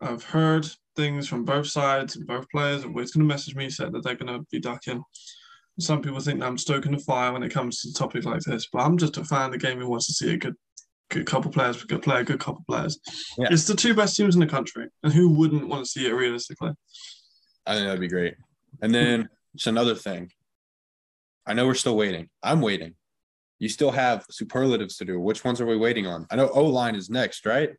I've 0.00 0.24
heard 0.24 0.68
things 0.96 1.28
from 1.28 1.44
both 1.44 1.66
sides 1.66 2.16
and 2.16 2.26
both 2.26 2.48
players. 2.50 2.84
and 2.84 2.98
It's 2.98 3.12
going 3.12 3.26
to 3.26 3.32
message 3.32 3.54
me 3.54 3.70
said 3.70 3.92
that 3.92 4.04
they're 4.04 4.14
going 4.14 4.32
to 4.32 4.46
be 4.50 4.60
ducking. 4.60 5.02
Some 5.80 6.02
people 6.02 6.20
think 6.20 6.40
that 6.40 6.46
I'm 6.46 6.58
stoking 6.58 6.92
the 6.92 6.98
fire 6.98 7.32
when 7.32 7.42
it 7.42 7.52
comes 7.52 7.80
to 7.80 7.90
a 7.90 7.92
topic 7.92 8.24
like 8.24 8.40
this, 8.42 8.68
but 8.72 8.80
I'm 8.80 8.96
just 8.96 9.16
a 9.16 9.24
fan 9.24 9.46
of 9.46 9.52
the 9.52 9.58
game 9.58 9.80
who 9.80 9.88
wants 9.88 10.06
to 10.06 10.12
see 10.12 10.32
a 10.32 10.36
good, 10.36 10.54
good 11.10 11.26
couple 11.26 11.50
players, 11.50 11.82
good 11.82 12.02
player, 12.02 12.22
good 12.22 12.38
couple 12.38 12.64
players. 12.68 12.98
Yeah. 13.36 13.48
It's 13.50 13.66
the 13.66 13.74
two 13.74 13.94
best 13.94 14.16
teams 14.16 14.36
in 14.36 14.40
the 14.40 14.46
country, 14.46 14.86
and 15.02 15.12
who 15.12 15.30
wouldn't 15.30 15.68
want 15.68 15.84
to 15.84 15.90
see 15.90 16.06
it 16.06 16.12
realistically? 16.12 16.70
I 17.66 17.74
think 17.74 17.86
that'd 17.86 18.00
be 18.00 18.08
great. 18.08 18.36
And 18.82 18.94
then 18.94 19.28
it's 19.54 19.66
another 19.66 19.96
thing. 19.96 20.30
I 21.46 21.54
know 21.54 21.66
we're 21.66 21.74
still 21.74 21.96
waiting. 21.96 22.28
I'm 22.42 22.60
waiting. 22.60 22.94
You 23.58 23.68
still 23.68 23.90
have 23.90 24.26
superlatives 24.30 24.96
to 24.98 25.04
do. 25.04 25.18
Which 25.18 25.44
ones 25.44 25.60
are 25.60 25.66
we 25.66 25.76
waiting 25.76 26.06
on? 26.06 26.26
I 26.30 26.36
know 26.36 26.48
O 26.50 26.64
line 26.64 26.94
is 26.94 27.10
next, 27.10 27.46
right? 27.46 27.70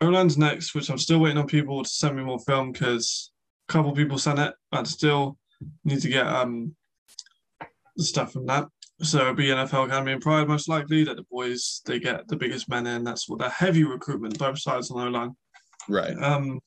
O-line's 0.00 0.38
next, 0.38 0.74
which 0.74 0.90
I'm 0.90 0.98
still 0.98 1.18
waiting 1.20 1.38
on 1.38 1.46
people 1.46 1.82
to 1.82 1.88
send 1.88 2.16
me 2.16 2.22
more 2.22 2.38
film 2.40 2.72
because 2.72 3.32
a 3.68 3.72
couple 3.72 3.92
people 3.92 4.18
sent 4.18 4.38
it, 4.38 4.54
but 4.70 4.86
still 4.86 5.36
need 5.84 6.00
to 6.00 6.08
get 6.08 6.26
um 6.26 6.74
the 7.96 8.04
stuff 8.04 8.32
from 8.32 8.46
that. 8.46 8.66
So 9.02 9.20
it'll 9.20 9.34
be 9.34 9.46
NFL 9.46 9.86
Academy 9.86 10.12
and 10.12 10.22
Pride 10.22 10.48
most 10.48 10.68
likely 10.68 11.04
that 11.04 11.16
the 11.16 11.24
boys 11.30 11.80
they 11.86 11.98
get 11.98 12.28
the 12.28 12.36
biggest 12.36 12.68
men 12.68 12.86
in. 12.86 13.04
That's 13.04 13.28
what 13.28 13.38
they're 13.38 13.48
heavy 13.50 13.84
recruitment, 13.84 14.38
both 14.38 14.58
sides 14.58 14.90
on 14.90 15.06
O 15.06 15.10
line. 15.10 15.32
Right. 15.88 16.16
Um, 16.22 16.60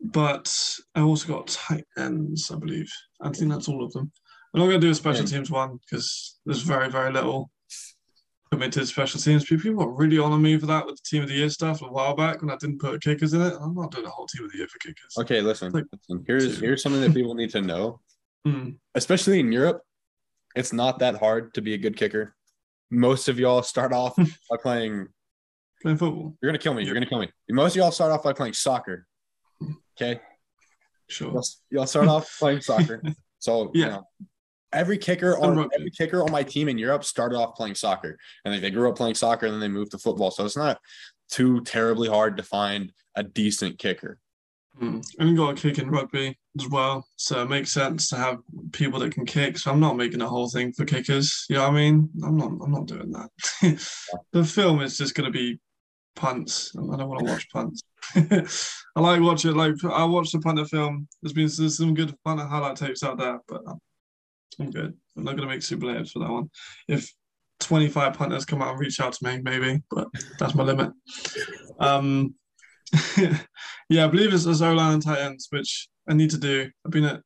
but 0.00 0.76
I 0.94 1.00
also 1.00 1.28
got 1.28 1.48
tight 1.48 1.84
ends, 1.98 2.50
I 2.50 2.56
believe. 2.58 2.90
I 3.20 3.30
think 3.30 3.50
that's 3.50 3.68
all 3.68 3.82
of 3.84 3.92
them. 3.92 4.10
I'm 4.54 4.60
not 4.60 4.66
going 4.66 4.80
to 4.80 4.86
do 4.86 4.90
a 4.90 4.94
special 4.94 5.24
Yeah. 5.24 5.30
teams 5.38 5.50
one 5.50 5.78
because 5.78 6.38
there's 6.44 6.62
very, 6.62 6.90
very 6.90 7.12
little 7.12 7.50
committed 8.52 8.86
special 8.86 9.20
teams. 9.20 9.44
People 9.44 9.74
were 9.74 9.92
really 9.92 10.18
on 10.18 10.40
me 10.40 10.56
for 10.58 10.66
that 10.66 10.86
with 10.86 10.96
the 10.96 11.02
team 11.04 11.22
of 11.22 11.28
the 11.28 11.34
year 11.34 11.48
stuff 11.50 11.82
a 11.82 11.86
while 11.86 12.14
back 12.14 12.40
when 12.40 12.50
I 12.50 12.56
didn't 12.56 12.78
put 12.80 13.02
kickers 13.02 13.34
in 13.34 13.42
it. 13.42 13.54
I'm 13.60 13.74
not 13.74 13.90
doing 13.90 14.06
a 14.06 14.10
whole 14.10 14.26
team 14.26 14.44
of 14.44 14.52
the 14.52 14.58
year 14.58 14.68
for 14.68 14.78
kickers. 14.78 15.14
Okay, 15.18 15.40
listen. 15.40 15.72
Like- 15.72 15.84
listen. 15.92 16.24
Here's 16.26 16.58
here's 16.60 16.82
something 16.82 17.00
that 17.00 17.14
people 17.14 17.34
need 17.34 17.50
to 17.50 17.62
know. 17.62 18.00
Hmm. 18.46 18.70
Especially 18.94 19.40
in 19.40 19.50
Europe, 19.50 19.82
it's 20.54 20.72
not 20.72 21.00
that 21.00 21.16
hard 21.16 21.52
to 21.54 21.60
be 21.60 21.74
a 21.74 21.78
good 21.78 21.96
kicker. 21.96 22.36
Most 22.92 23.26
of 23.28 23.40
y'all 23.40 23.60
start 23.62 23.92
off 23.92 24.14
by 24.50 24.56
playing. 24.62 25.08
Playing 25.82 25.98
football, 25.98 26.36
You're 26.40 26.52
gonna 26.52 26.58
kill 26.60 26.72
me. 26.74 26.84
You're 26.84 26.94
gonna 26.94 27.06
kill 27.06 27.18
me. 27.18 27.28
Most 27.50 27.72
of 27.72 27.78
y'all 27.78 27.90
start 27.90 28.12
off 28.12 28.22
by 28.22 28.32
playing 28.32 28.52
soccer. 28.52 29.04
Okay. 30.00 30.20
sure. 31.08 31.32
Y'all, 31.32 31.44
y'all 31.70 31.86
start 31.88 32.06
off 32.06 32.38
playing 32.38 32.60
soccer. 32.60 33.02
So 33.40 33.70
you 33.74 33.82
Yeah. 33.82 33.88
know, 33.88 34.06
every 34.72 34.98
kicker 34.98 35.38
on 35.38 35.68
every 35.74 35.90
kicker 35.90 36.22
on 36.22 36.32
my 36.32 36.42
team 36.42 36.68
in 36.68 36.78
Europe 36.78 37.04
started 37.04 37.36
off 37.36 37.54
playing 37.54 37.74
soccer, 37.74 38.18
and 38.44 38.52
then 38.52 38.60
they 38.60 38.70
grew 38.70 38.88
up 38.88 38.96
playing 38.96 39.14
soccer, 39.14 39.46
and 39.46 39.54
then 39.54 39.60
they 39.60 39.68
moved 39.68 39.92
to 39.92 39.98
football. 39.98 40.30
So 40.30 40.44
it's 40.44 40.56
not 40.56 40.78
too 41.30 41.60
terribly 41.62 42.08
hard 42.08 42.36
to 42.36 42.42
find 42.42 42.92
a 43.14 43.22
decent 43.22 43.78
kicker. 43.78 44.18
Mm. 44.80 45.06
And 45.18 45.30
you 45.30 45.36
got 45.36 45.50
a 45.50 45.54
kick 45.54 45.78
in 45.78 45.90
rugby 45.90 46.38
as 46.58 46.68
well. 46.68 47.06
So 47.16 47.42
it 47.42 47.48
makes 47.48 47.72
sense 47.72 48.10
to 48.10 48.16
have 48.16 48.38
people 48.72 49.00
that 49.00 49.12
can 49.12 49.24
kick. 49.24 49.56
So 49.58 49.70
I'm 49.70 49.80
not 49.80 49.96
making 49.96 50.20
a 50.20 50.28
whole 50.28 50.50
thing 50.50 50.72
for 50.72 50.84
kickers. 50.84 51.46
You 51.48 51.56
know 51.56 51.62
what 51.62 51.70
I 51.70 51.74
mean? 51.74 52.10
I'm 52.22 52.36
not 52.36 52.52
I'm 52.62 52.72
not 52.72 52.86
doing 52.86 53.10
that. 53.12 53.30
the 54.32 54.44
film 54.44 54.82
is 54.82 54.98
just 54.98 55.14
gonna 55.14 55.30
be 55.30 55.58
punts. 56.14 56.72
I 56.76 56.96
don't 56.96 57.08
want 57.08 57.26
to 57.26 57.32
watch 57.32 57.48
punts. 57.50 57.82
I 58.96 59.00
like 59.00 59.20
watching 59.20 59.54
like 59.54 59.74
I 59.84 60.04
watched 60.04 60.32
the 60.32 60.40
punter 60.40 60.66
film. 60.66 61.08
There's 61.22 61.32
been 61.32 61.50
there's 61.56 61.78
some 61.78 61.94
good 61.94 62.14
punter 62.24 62.44
highlight 62.44 62.76
tapes 62.76 63.02
out 63.02 63.18
there, 63.18 63.40
but 63.48 63.62
I'm, 64.60 64.70
good. 64.70 64.94
I'm 65.16 65.24
not 65.24 65.36
gonna 65.36 65.48
make 65.48 65.62
superlatives 65.62 66.12
for 66.12 66.20
that 66.20 66.30
one. 66.30 66.50
If 66.88 67.12
25 67.60 68.14
punters 68.14 68.44
come 68.44 68.62
out 68.62 68.72
and 68.72 68.80
reach 68.80 69.00
out 69.00 69.14
to 69.14 69.24
me, 69.24 69.40
maybe, 69.42 69.82
but 69.90 70.08
that's 70.38 70.54
my 70.54 70.64
limit. 70.64 70.92
Um 71.78 72.34
yeah, 73.88 74.04
I 74.04 74.08
believe 74.08 74.32
it's 74.32 74.46
O 74.46 74.72
line 74.72 74.94
and 74.94 75.02
tight 75.02 75.18
ends, 75.20 75.48
which 75.50 75.88
I 76.08 76.14
need 76.14 76.30
to 76.30 76.38
do. 76.38 76.70
I've 76.84 76.92
been 76.92 77.04
at 77.04 77.20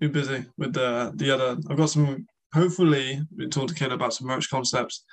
been 0.00 0.12
busy 0.12 0.44
with 0.56 0.72
the 0.72 1.12
the 1.14 1.30
other. 1.30 1.56
I've 1.68 1.76
got 1.76 1.90
some. 1.90 2.26
Hopefully, 2.52 3.20
we 3.36 3.48
talk 3.48 3.68
to 3.68 3.74
Ken 3.74 3.92
about 3.92 4.14
some 4.14 4.28
merch 4.28 4.48
concepts. 4.48 5.04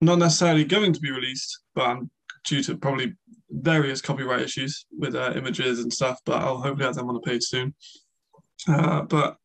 Not 0.00 0.18
necessarily 0.18 0.64
going 0.64 0.92
to 0.92 1.00
be 1.00 1.10
released, 1.10 1.60
but 1.74 1.86
I'm 1.86 2.10
due 2.44 2.62
to 2.64 2.76
probably 2.76 3.14
various 3.50 4.00
copyright 4.00 4.42
issues 4.42 4.86
with 4.90 5.14
uh, 5.14 5.32
images 5.36 5.80
and 5.80 5.92
stuff. 5.92 6.18
But 6.26 6.42
I'll 6.42 6.60
hopefully 6.60 6.84
have 6.84 6.96
them 6.96 7.08
on 7.08 7.14
the 7.14 7.20
page 7.20 7.44
soon. 7.44 7.74
Uh, 8.68 9.02
but 9.02 9.36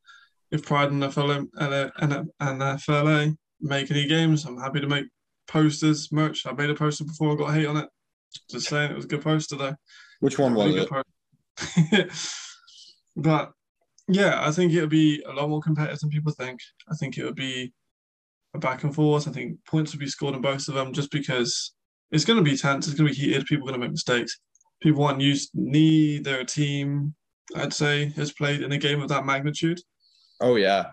if 0.52 0.64
Pride 0.64 0.92
and 0.92 1.14
FLA, 1.14 1.46
and 1.58 2.82
FLA 2.82 3.34
make 3.62 3.92
any 3.92 4.08
games, 4.08 4.46
I'm 4.46 4.58
happy 4.58 4.80
to 4.80 4.88
make 4.88 5.06
posters, 5.48 6.12
merch. 6.12 6.46
I 6.46 6.54
made 6.54 6.70
a 6.70 6.76
poster 6.76 7.04
before 7.04 7.34
I 7.34 7.36
got 7.36 7.54
hate 7.54 7.66
on 7.66 7.78
it. 7.78 7.90
Just 8.50 8.70
saying, 8.70 8.92
it 8.92 8.96
was 8.96 9.06
a 9.06 9.10
good 9.10 9.22
poster 9.22 9.56
though. 9.56 9.76
Which 10.20 10.40
one 10.40 10.54
was 10.54 10.74
Really 10.74 10.88
it? 11.96 12.12
but 13.16 13.52
yeah, 14.08 14.40
I 14.48 14.52
think 14.52 14.74
it'll 14.74 14.88
be 14.88 15.24
a 15.28 15.34
lot 15.34 15.50
more 15.50 15.62
competitive 15.62 16.00
than 16.00 16.10
people 16.10 16.32
think. 16.32 16.60
I 16.90 16.96
think 16.96 17.18
it 17.18 17.26
would 17.26 17.36
be 17.36 17.74
a 18.54 18.60
back 18.60 18.84
and 18.84 18.94
forth. 18.94 19.28
I 19.28 19.32
think 19.32 19.58
points 19.66 19.92
would 19.92 20.00
be 20.00 20.08
scored 20.08 20.36
on 20.36 20.42
both 20.42 20.68
of 20.68 20.76
them 20.76 20.94
just 20.94 21.12
because 21.12 21.74
it's 22.12 22.26
going 22.26 22.38
to 22.38 22.50
be 22.50 22.58
tense. 22.58 22.88
It's 22.88 22.98
going 22.98 23.10
to 23.10 23.14
be 23.14 23.20
heated. 23.20 23.46
People 23.46 23.68
are 23.68 23.72
going 23.72 23.82
to 23.82 23.86
make 23.88 23.92
mistakes. 23.92 24.40
People 24.82 25.04
aren't 25.04 25.22
used. 25.22 25.50
Neither 25.54 26.44
team, 26.44 27.16
I'd 27.56 27.74
say, 27.74 28.14
has 28.16 28.32
played 28.32 28.62
in 28.62 28.72
a 28.72 28.78
game 28.78 29.02
of 29.02 29.10
that 29.10 29.26
magnitude. 29.26 29.80
Oh 30.42 30.56
yeah. 30.56 30.92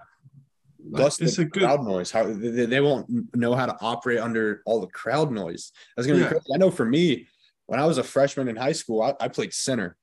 Like, 0.86 1.00
Plus 1.00 1.20
it's 1.20 1.36
the 1.36 1.42
a 1.42 1.44
good. 1.46 1.62
crowd 1.62 1.82
noise. 1.84 2.10
How 2.10 2.24
they, 2.24 2.66
they 2.66 2.80
won't 2.80 3.34
know 3.34 3.54
how 3.54 3.66
to 3.66 3.76
operate 3.80 4.18
under 4.18 4.62
all 4.66 4.80
the 4.80 4.86
crowd 4.88 5.32
noise. 5.32 5.72
That's 5.96 6.06
gonna 6.06 6.18
Yeah. 6.20 6.24
be 6.26 6.30
crazy. 6.32 6.46
I 6.54 6.58
know 6.58 6.70
for 6.70 6.84
me, 6.84 7.26
when 7.66 7.80
I 7.80 7.86
was 7.86 7.96
a 7.98 8.02
freshman 8.04 8.48
in 8.48 8.56
high 8.56 8.72
school, 8.72 9.00
I, 9.02 9.14
I 9.20 9.28
played 9.28 9.54
center. 9.54 9.96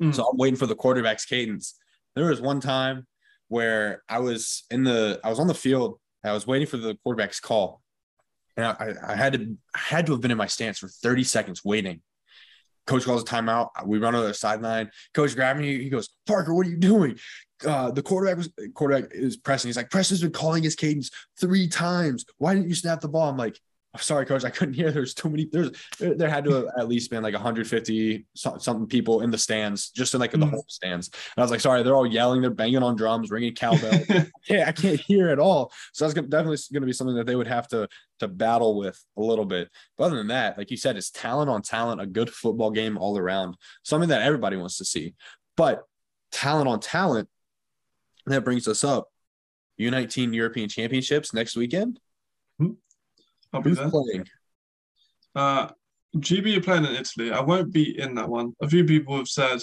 Mm. 0.00 0.14
So 0.14 0.26
I'm 0.28 0.36
waiting 0.36 0.56
for 0.58 0.66
the 0.66 0.74
quarterback's 0.74 1.24
cadence. 1.24 1.74
There 2.14 2.26
was 2.26 2.40
one 2.40 2.60
time 2.60 3.06
where 3.48 4.02
I 4.08 4.18
was 4.18 4.64
in 4.70 4.84
the 4.84 5.20
I 5.24 5.30
was 5.30 5.38
on 5.40 5.46
the 5.46 5.54
field. 5.54 5.98
I 6.22 6.32
was 6.32 6.46
waiting 6.46 6.66
for 6.66 6.76
the 6.76 6.96
quarterback's 7.02 7.40
call. 7.40 7.80
And 8.58 8.66
I, 8.66 8.70
I- 8.78 9.12
I 9.12 9.16
had 9.16 9.32
to 9.34 9.56
I 9.74 9.78
had 9.78 10.06
to 10.06 10.12
have 10.12 10.20
been 10.20 10.30
in 10.30 10.36
my 10.38 10.46
stance 10.46 10.78
for 10.78 10.88
30 10.88 11.24
seconds 11.24 11.64
waiting. 11.64 12.02
Coach 12.86 13.04
calls 13.04 13.22
a 13.22 13.24
timeout. 13.24 13.68
We 13.86 13.98
run 13.98 14.14
over 14.14 14.26
the 14.26 14.34
sideline. 14.34 14.90
Coach 15.14 15.34
grabbed 15.34 15.60
me. 15.60 15.82
He 15.82 15.90
goes, 15.90 16.10
Parker, 16.26 16.54
what 16.54 16.66
are 16.66 16.70
you 16.70 16.76
doing? 16.76 17.18
Uh, 17.64 17.90
the 17.90 18.02
quarterback 18.02 18.36
was 18.38 18.50
quarterback 18.74 19.10
is 19.12 19.36
pressing. 19.36 19.68
He's 19.68 19.76
like, 19.76 19.90
Preston's 19.90 20.22
been 20.22 20.32
calling 20.32 20.62
his 20.62 20.74
cadence 20.74 21.10
three 21.38 21.68
times. 21.68 22.24
Why 22.38 22.54
didn't 22.54 22.68
you 22.68 22.74
snap 22.74 23.00
the 23.00 23.08
ball? 23.08 23.28
I'm 23.28 23.36
like, 23.36 23.60
I'm 23.92 24.00
sorry, 24.00 24.24
coach. 24.24 24.44
I 24.44 24.50
couldn't 24.50 24.74
hear. 24.74 24.92
There's 24.92 25.14
too 25.14 25.28
many. 25.28 25.48
There's 25.50 25.70
there, 25.98 26.28
had 26.30 26.44
to 26.44 26.52
have 26.52 26.66
at 26.78 26.88
least 26.88 27.10
been 27.10 27.24
like 27.24 27.34
150 27.34 28.24
something 28.36 28.86
people 28.86 29.22
in 29.22 29.32
the 29.32 29.38
stands, 29.38 29.90
just 29.90 30.14
in 30.14 30.20
like 30.20 30.30
the 30.30 30.38
Mm. 30.38 30.50
whole 30.50 30.64
stands. 30.68 31.08
And 31.08 31.42
I 31.42 31.42
was 31.42 31.50
like, 31.50 31.58
sorry, 31.60 31.82
they're 31.82 31.96
all 31.96 32.06
yelling, 32.06 32.40
they're 32.40 32.50
banging 32.50 32.84
on 32.84 32.94
drums, 32.94 33.32
ringing 33.32 33.52
cowbell. 33.54 34.00
yeah, 34.48 34.68
I 34.68 34.72
can't 34.72 35.00
hear 35.00 35.28
at 35.30 35.40
all. 35.40 35.72
So 35.92 36.04
that's 36.06 36.14
definitely 36.14 36.58
going 36.72 36.82
to 36.82 36.86
be 36.86 36.92
something 36.92 37.16
that 37.16 37.26
they 37.26 37.34
would 37.34 37.48
have 37.48 37.66
to 37.68 37.88
to 38.20 38.28
battle 38.28 38.76
with 38.78 39.02
a 39.16 39.22
little 39.22 39.44
bit. 39.44 39.68
But 39.98 40.04
other 40.04 40.18
than 40.18 40.28
that, 40.28 40.56
like 40.56 40.70
you 40.70 40.76
said, 40.76 40.96
it's 40.96 41.10
talent 41.10 41.50
on 41.50 41.60
talent, 41.62 42.00
a 42.00 42.06
good 42.06 42.30
football 42.30 42.70
game 42.70 42.96
all 42.96 43.18
around, 43.18 43.56
something 43.82 44.10
that 44.10 44.22
everybody 44.22 44.56
wants 44.56 44.78
to 44.78 44.84
see. 44.84 45.14
But 45.56 45.82
talent 46.30 46.68
on 46.68 46.78
talent, 46.78 47.28
that 48.26 48.44
brings 48.44 48.68
us 48.68 48.84
up. 48.84 49.08
U19 49.80 50.32
European 50.32 50.68
Championships 50.68 51.34
next 51.34 51.56
weekend. 51.56 51.98
I'll 53.52 53.62
be 53.62 53.70
Who's 53.70 53.78
there. 53.78 53.90
playing? 53.90 54.26
Uh, 55.34 55.68
GB 56.16 56.56
are 56.56 56.62
playing 56.62 56.84
in 56.84 56.94
Italy. 56.96 57.30
I 57.32 57.40
won't 57.40 57.72
be 57.72 57.98
in 57.98 58.14
that 58.16 58.28
one. 58.28 58.52
A 58.60 58.68
few 58.68 58.84
people 58.84 59.16
have 59.16 59.28
said, 59.28 59.60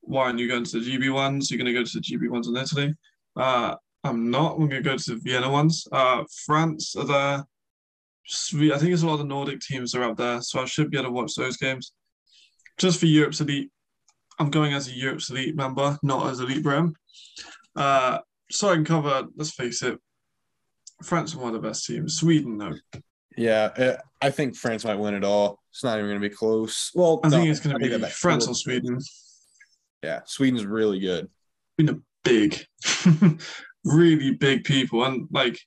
"Why 0.00 0.24
aren't 0.24 0.38
you 0.38 0.48
going 0.48 0.64
to 0.64 0.80
the 0.80 0.90
GB 0.98 1.12
ones? 1.12 1.50
You're 1.50 1.58
going 1.58 1.66
to 1.66 1.78
go 1.78 1.84
to 1.84 1.98
the 1.98 2.00
GB 2.00 2.30
ones 2.30 2.48
in 2.48 2.56
Italy." 2.56 2.94
Uh, 3.36 3.74
I'm 4.04 4.30
not. 4.30 4.52
I'm 4.52 4.68
going 4.68 4.82
to 4.82 4.90
go 4.90 4.96
to 4.96 5.14
the 5.14 5.20
Vienna 5.22 5.50
ones. 5.50 5.86
Uh, 5.90 6.24
France 6.46 6.94
are 6.96 7.04
there. 7.04 7.44
I 8.74 8.78
think 8.78 8.92
it's 8.92 9.02
a 9.02 9.06
lot 9.06 9.14
of 9.14 9.18
the 9.20 9.24
Nordic 9.24 9.60
teams 9.60 9.94
are 9.94 10.02
up 10.02 10.16
there, 10.16 10.40
so 10.40 10.60
I 10.60 10.64
should 10.64 10.90
be 10.90 10.96
able 10.96 11.08
to 11.08 11.12
watch 11.12 11.34
those 11.34 11.56
games. 11.56 11.92
Just 12.78 12.98
for 12.98 13.06
Europe's 13.06 13.40
elite, 13.40 13.70
I'm 14.38 14.50
going 14.50 14.72
as 14.72 14.88
a 14.88 14.92
Europe's 14.92 15.30
elite 15.30 15.54
member, 15.56 15.98
not 16.02 16.30
as 16.30 16.40
Elite 16.40 16.62
Britain. 16.62 16.94
Uh, 17.74 18.18
so 18.50 18.68
I 18.70 18.74
can 18.74 18.84
cover. 18.84 19.24
Let's 19.36 19.52
face 19.52 19.82
it, 19.82 19.98
France 21.02 21.34
are 21.34 21.38
one 21.38 21.54
of 21.54 21.62
the 21.62 21.68
best 21.68 21.86
teams. 21.86 22.16
Sweden, 22.16 22.58
though. 22.58 22.74
Yeah, 23.36 23.70
uh, 23.76 23.96
I 24.20 24.30
think 24.30 24.56
France 24.56 24.84
might 24.84 24.98
win 24.98 25.14
it 25.14 25.24
all. 25.24 25.60
It's 25.70 25.84
not 25.84 25.98
even 25.98 26.10
going 26.10 26.22
to 26.22 26.28
be 26.28 26.34
close. 26.34 26.90
Well, 26.94 27.20
I 27.22 27.28
think 27.28 27.48
it's 27.48 27.60
going 27.60 27.78
to 27.78 27.98
be. 27.98 28.06
France 28.06 28.48
or 28.48 28.54
Sweden. 28.54 28.98
Yeah, 30.02 30.20
Sweden's 30.24 30.64
really 30.64 31.00
good. 31.00 31.28
been 31.76 31.90
a 31.90 31.98
big, 32.24 32.64
really 33.84 34.32
big 34.34 34.64
people. 34.64 35.04
And 35.04 35.28
like, 35.30 35.58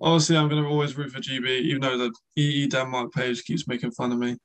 honestly, 0.00 0.36
I'm 0.36 0.48
going 0.48 0.62
to 0.62 0.68
always 0.68 0.96
root 0.96 1.12
for 1.12 1.20
GB, 1.20 1.46
even 1.46 1.80
though 1.80 1.96
the 1.96 2.12
EE 2.36 2.66
Denmark 2.66 3.12
page 3.12 3.44
keeps 3.44 3.66
making 3.66 3.92
fun 3.92 4.12
of 4.12 4.18
me. 4.18 4.36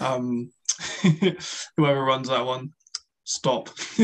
Um, 0.00 0.50
whoever 1.76 2.04
runs 2.04 2.28
that 2.28 2.44
one, 2.44 2.72
stop. 3.28 3.68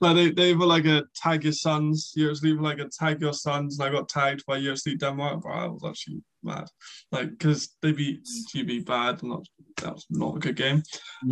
like 0.00 0.16
they, 0.16 0.30
they 0.30 0.54
were 0.54 0.66
like 0.66 0.84
a 0.84 1.02
tag 1.14 1.42
your 1.42 1.52
sons. 1.52 2.12
You're 2.14 2.30
asleep 2.30 2.60
like 2.60 2.78
a 2.78 2.88
tag 2.88 3.20
your 3.20 3.32
sons, 3.32 3.78
and 3.78 3.88
I 3.88 3.92
got 3.92 4.08
tagged 4.08 4.46
by 4.46 4.58
Asleep 4.58 5.00
Denmark. 5.00 5.42
But 5.42 5.50
I 5.50 5.66
was 5.66 5.82
actually 5.84 6.22
mad, 6.42 6.66
like 7.10 7.30
because 7.30 7.76
they 7.82 7.92
beat 7.92 8.26
GB 8.54 8.86
bad, 8.86 9.22
and 9.22 9.32
not, 9.32 9.46
that 9.82 9.94
was 9.94 10.06
not 10.08 10.36
a 10.36 10.38
good 10.38 10.56
game. 10.56 10.82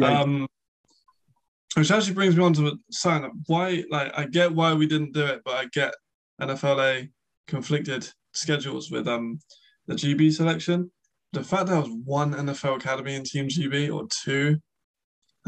Um, 0.02 0.48
which 1.76 1.92
actually 1.92 2.14
brings 2.14 2.36
me 2.36 2.42
on 2.42 2.52
to 2.54 2.76
sign 2.90 3.24
up. 3.24 3.32
Why, 3.46 3.84
like, 3.90 4.12
I 4.18 4.26
get 4.26 4.52
why 4.52 4.74
we 4.74 4.86
didn't 4.86 5.12
do 5.12 5.24
it, 5.24 5.42
but 5.44 5.54
I 5.54 5.66
get 5.66 5.94
NFLA 6.40 7.08
conflicted 7.46 8.08
schedules 8.32 8.90
with 8.90 9.06
um 9.06 9.38
the 9.86 9.94
GB 9.94 10.32
selection. 10.32 10.90
The 11.32 11.44
fact 11.44 11.66
that 11.66 11.72
there 11.72 11.80
was 11.80 11.90
one 12.04 12.34
NFL 12.34 12.78
Academy 12.78 13.14
in 13.14 13.22
Team 13.22 13.46
GB 13.46 13.94
or 13.94 14.08
two, 14.08 14.58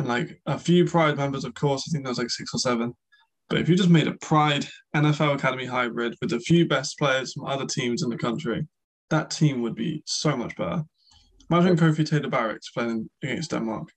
and 0.02 0.08
like 0.08 0.40
a 0.46 0.58
few 0.58 0.84
Pride 0.84 1.16
members, 1.16 1.44
of 1.44 1.54
course, 1.54 1.84
I 1.86 1.92
think 1.92 2.04
there 2.04 2.10
was 2.10 2.18
like 2.18 2.30
six 2.30 2.50
or 2.52 2.58
seven. 2.58 2.92
But 3.48 3.60
if 3.60 3.68
you 3.68 3.76
just 3.76 3.88
made 3.88 4.08
a 4.08 4.14
Pride 4.14 4.66
NFL 4.96 5.34
Academy 5.34 5.64
hybrid 5.64 6.16
with 6.20 6.32
a 6.32 6.40
few 6.40 6.66
best 6.66 6.98
players 6.98 7.32
from 7.32 7.46
other 7.46 7.66
teams 7.66 8.02
in 8.02 8.08
the 8.10 8.16
country, 8.16 8.66
that 9.10 9.30
team 9.30 9.62
would 9.62 9.76
be 9.76 10.02
so 10.06 10.36
much 10.36 10.56
better. 10.56 10.82
Imagine 11.50 11.76
Kofi 11.76 12.08
Taylor 12.08 12.30
Barracks 12.30 12.70
playing 12.70 13.08
against 13.22 13.50
Denmark 13.50 13.88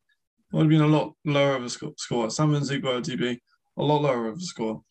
It 0.54 0.56
would 0.56 0.64
have 0.64 0.70
been 0.70 0.82
a 0.82 0.88
lot 0.88 1.14
lower 1.26 1.56
of 1.56 1.64
a 1.64 1.70
sco- 1.70 1.96
score. 1.98 2.30
Simon 2.30 2.64
Ziegler 2.64 3.02
DB, 3.02 3.40
a 3.78 3.84
lot 3.84 4.02
lower 4.02 4.28
of 4.28 4.38
a 4.38 4.42
score. 4.42 4.84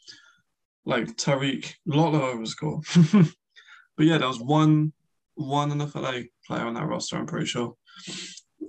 Like 0.85 1.17
Tariq, 1.17 1.75
a 1.93 1.97
lot 1.97 2.13
lower 2.13 2.33
of 2.33 2.43
a 2.43 2.47
score. 2.47 2.81
but 3.13 4.07
yeah, 4.07 4.19
there 4.19 4.29
was 4.29 4.41
one 4.41 4.93
one 5.37 5.71
NFLA 5.71 6.29
player 6.47 6.67
on 6.67 6.75
that 6.75 6.87
roster, 6.87 7.17
I'm 7.17 7.27
pretty 7.27 7.47
sure. 7.47 7.75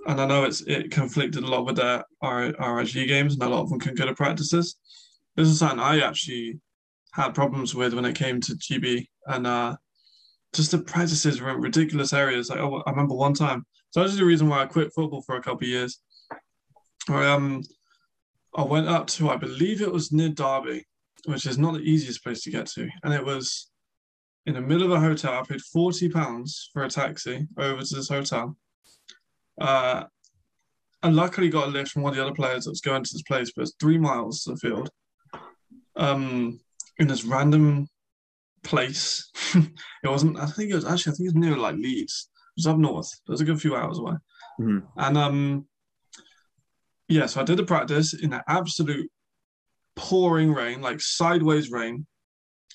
And 0.06 0.20
I 0.20 0.26
know 0.26 0.44
it's 0.44 0.60
it 0.62 0.90
conflicted 0.90 1.42
a 1.42 1.46
lot 1.46 1.66
with 1.66 1.76
their 1.76 2.04
RIG 2.22 3.08
games, 3.08 3.34
and 3.34 3.42
a 3.42 3.48
lot 3.48 3.62
of 3.62 3.70
them 3.70 3.80
can't 3.80 3.98
go 3.98 4.06
to 4.06 4.14
practices. 4.14 4.76
This 5.34 5.48
is 5.48 5.58
something 5.58 5.80
I 5.80 6.00
actually 6.00 6.60
had 7.12 7.34
problems 7.34 7.74
with 7.74 7.94
when 7.94 8.04
it 8.04 8.14
came 8.14 8.40
to 8.42 8.52
GB, 8.52 9.06
and 9.26 9.46
uh, 9.46 9.76
just 10.52 10.70
the 10.70 10.78
practices 10.78 11.40
were 11.40 11.50
in 11.50 11.60
ridiculous 11.60 12.12
areas. 12.12 12.50
Like 12.50 12.60
oh, 12.60 12.82
I 12.86 12.90
remember 12.90 13.14
one 13.14 13.34
time. 13.34 13.66
So 13.90 14.00
that's 14.00 14.16
the 14.16 14.24
reason 14.24 14.48
why 14.48 14.62
I 14.62 14.66
quit 14.66 14.92
football 14.94 15.22
for 15.22 15.36
a 15.36 15.42
couple 15.42 15.64
of 15.64 15.70
years. 15.70 16.00
I, 17.08 17.26
um, 17.26 17.62
I 18.54 18.62
went 18.62 18.88
up 18.88 19.06
to, 19.08 19.30
I 19.30 19.36
believe 19.36 19.80
it 19.80 19.92
was 19.92 20.12
near 20.12 20.28
Derby, 20.28 20.84
which 21.26 21.46
is 21.46 21.58
not 21.58 21.74
the 21.74 21.80
easiest 21.80 22.22
place 22.22 22.42
to 22.42 22.50
get 22.50 22.66
to. 22.68 22.88
And 23.02 23.14
it 23.14 23.24
was 23.24 23.70
in 24.46 24.54
the 24.54 24.60
middle 24.60 24.86
of 24.86 24.92
a 24.92 25.00
hotel. 25.00 25.34
I 25.34 25.42
paid 25.42 25.60
£40 25.60 26.52
for 26.72 26.84
a 26.84 26.88
taxi 26.88 27.46
over 27.58 27.82
to 27.82 27.94
this 27.94 28.08
hotel. 28.08 28.56
Uh, 29.60 30.04
I 31.02 31.08
luckily 31.08 31.48
got 31.48 31.68
a 31.68 31.70
lift 31.70 31.92
from 31.92 32.02
one 32.02 32.10
of 32.12 32.16
the 32.16 32.22
other 32.22 32.34
players 32.34 32.64
that 32.64 32.70
was 32.70 32.80
going 32.80 33.04
to 33.04 33.10
this 33.12 33.22
place, 33.22 33.52
but 33.54 33.62
it's 33.62 33.74
three 33.80 33.98
miles 33.98 34.42
to 34.44 34.50
the 34.52 34.56
field. 34.56 34.90
Um, 35.94 36.60
in 36.98 37.08
this 37.08 37.24
random 37.24 37.88
place. 38.64 39.30
it 39.54 40.08
wasn't, 40.08 40.38
I 40.38 40.46
think 40.46 40.70
it 40.70 40.74
was 40.74 40.84
actually, 40.84 41.12
I 41.12 41.14
think 41.16 41.28
it 41.28 41.34
was 41.34 41.42
near 41.42 41.56
like 41.56 41.76
Leeds. 41.76 42.28
It 42.56 42.60
was 42.60 42.66
up 42.66 42.78
north. 42.78 43.10
It 43.26 43.30
was 43.30 43.40
a 43.40 43.44
good 43.44 43.60
few 43.60 43.76
hours 43.76 43.98
away. 43.98 44.14
Mhm. 44.60 44.82
And 44.96 45.18
um, 45.18 45.66
yeah, 47.08 47.26
so 47.26 47.40
I 47.40 47.44
did 47.44 47.58
the 47.58 47.64
practice 47.64 48.14
in 48.14 48.32
an 48.32 48.42
absolute 48.48 49.10
pouring 49.94 50.52
rain, 50.52 50.80
like 50.80 51.00
sideways 51.00 51.70
rain. 51.70 52.06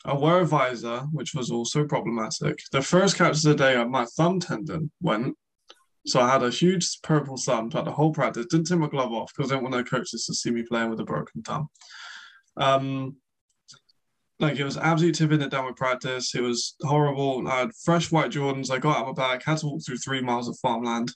I 0.03 0.13
wore 0.13 0.39
a 0.39 0.45
visor, 0.45 1.01
which 1.11 1.35
was 1.35 1.51
also 1.51 1.85
problematic. 1.85 2.59
The 2.71 2.81
first 2.81 3.17
catch 3.17 3.37
of 3.37 3.41
the 3.43 3.55
day, 3.55 3.83
my 3.83 4.05
thumb 4.17 4.39
tendon 4.39 4.91
went. 5.01 5.37
So 6.07 6.19
I 6.19 6.29
had 6.29 6.43
a 6.43 6.49
huge 6.49 7.01
purple 7.03 7.37
thumb 7.37 7.69
throughout 7.69 7.85
the 7.85 7.91
whole 7.91 8.11
practice. 8.11 8.47
Didn't 8.47 8.67
take 8.67 8.79
my 8.79 8.87
glove 8.87 9.11
off 9.11 9.31
because 9.35 9.51
I 9.51 9.55
didn't 9.55 9.71
want 9.71 9.85
the 9.85 9.89
coaches 9.89 10.25
to 10.25 10.33
see 10.33 10.51
me 10.51 10.63
playing 10.63 10.89
with 10.89 10.99
a 10.99 11.05
broken 11.05 11.41
thumb. 11.43 11.69
Um, 12.57 13.17
like 14.39 14.57
it 14.57 14.63
was 14.63 14.77
absolutely 14.77 15.13
tipping 15.13 15.41
it 15.41 15.51
down 15.51 15.67
with 15.67 15.75
practice. 15.75 16.33
It 16.33 16.41
was 16.41 16.75
horrible. 16.81 17.47
I 17.47 17.59
had 17.59 17.71
fresh 17.85 18.11
white 18.11 18.31
Jordans. 18.31 18.71
I 18.71 18.79
got 18.79 18.97
out 18.97 19.07
of 19.07 19.17
my 19.17 19.27
bag, 19.27 19.43
had 19.43 19.59
to 19.59 19.67
walk 19.67 19.81
through 19.85 19.97
three 19.97 20.21
miles 20.21 20.49
of 20.49 20.57
farmland 20.59 21.11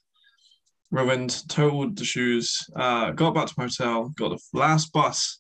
ruined, 0.91 1.43
totaled 1.50 1.98
the 1.98 2.06
shoes, 2.06 2.58
uh, 2.76 3.12
got 3.12 3.34
back 3.34 3.48
to 3.48 3.54
my 3.58 3.65
hotel, 3.65 4.10
got 4.17 4.30
the 4.30 4.39
last 4.54 4.91
bus 4.93 5.39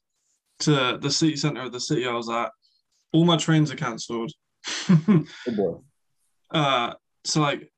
to 0.59 0.97
the 1.01 1.11
city 1.11 1.35
center 1.35 1.61
of 1.61 1.71
the 1.71 1.79
city 1.79 2.07
I 2.07 2.13
was 2.13 2.29
at. 2.29 2.51
All 3.13 3.25
my 3.25 3.37
trains 3.37 3.71
are 3.71 3.75
cancelled. 3.75 4.31
Oh 5.47 5.83
uh, 6.51 6.93
so 7.23 7.41
like, 7.41 7.69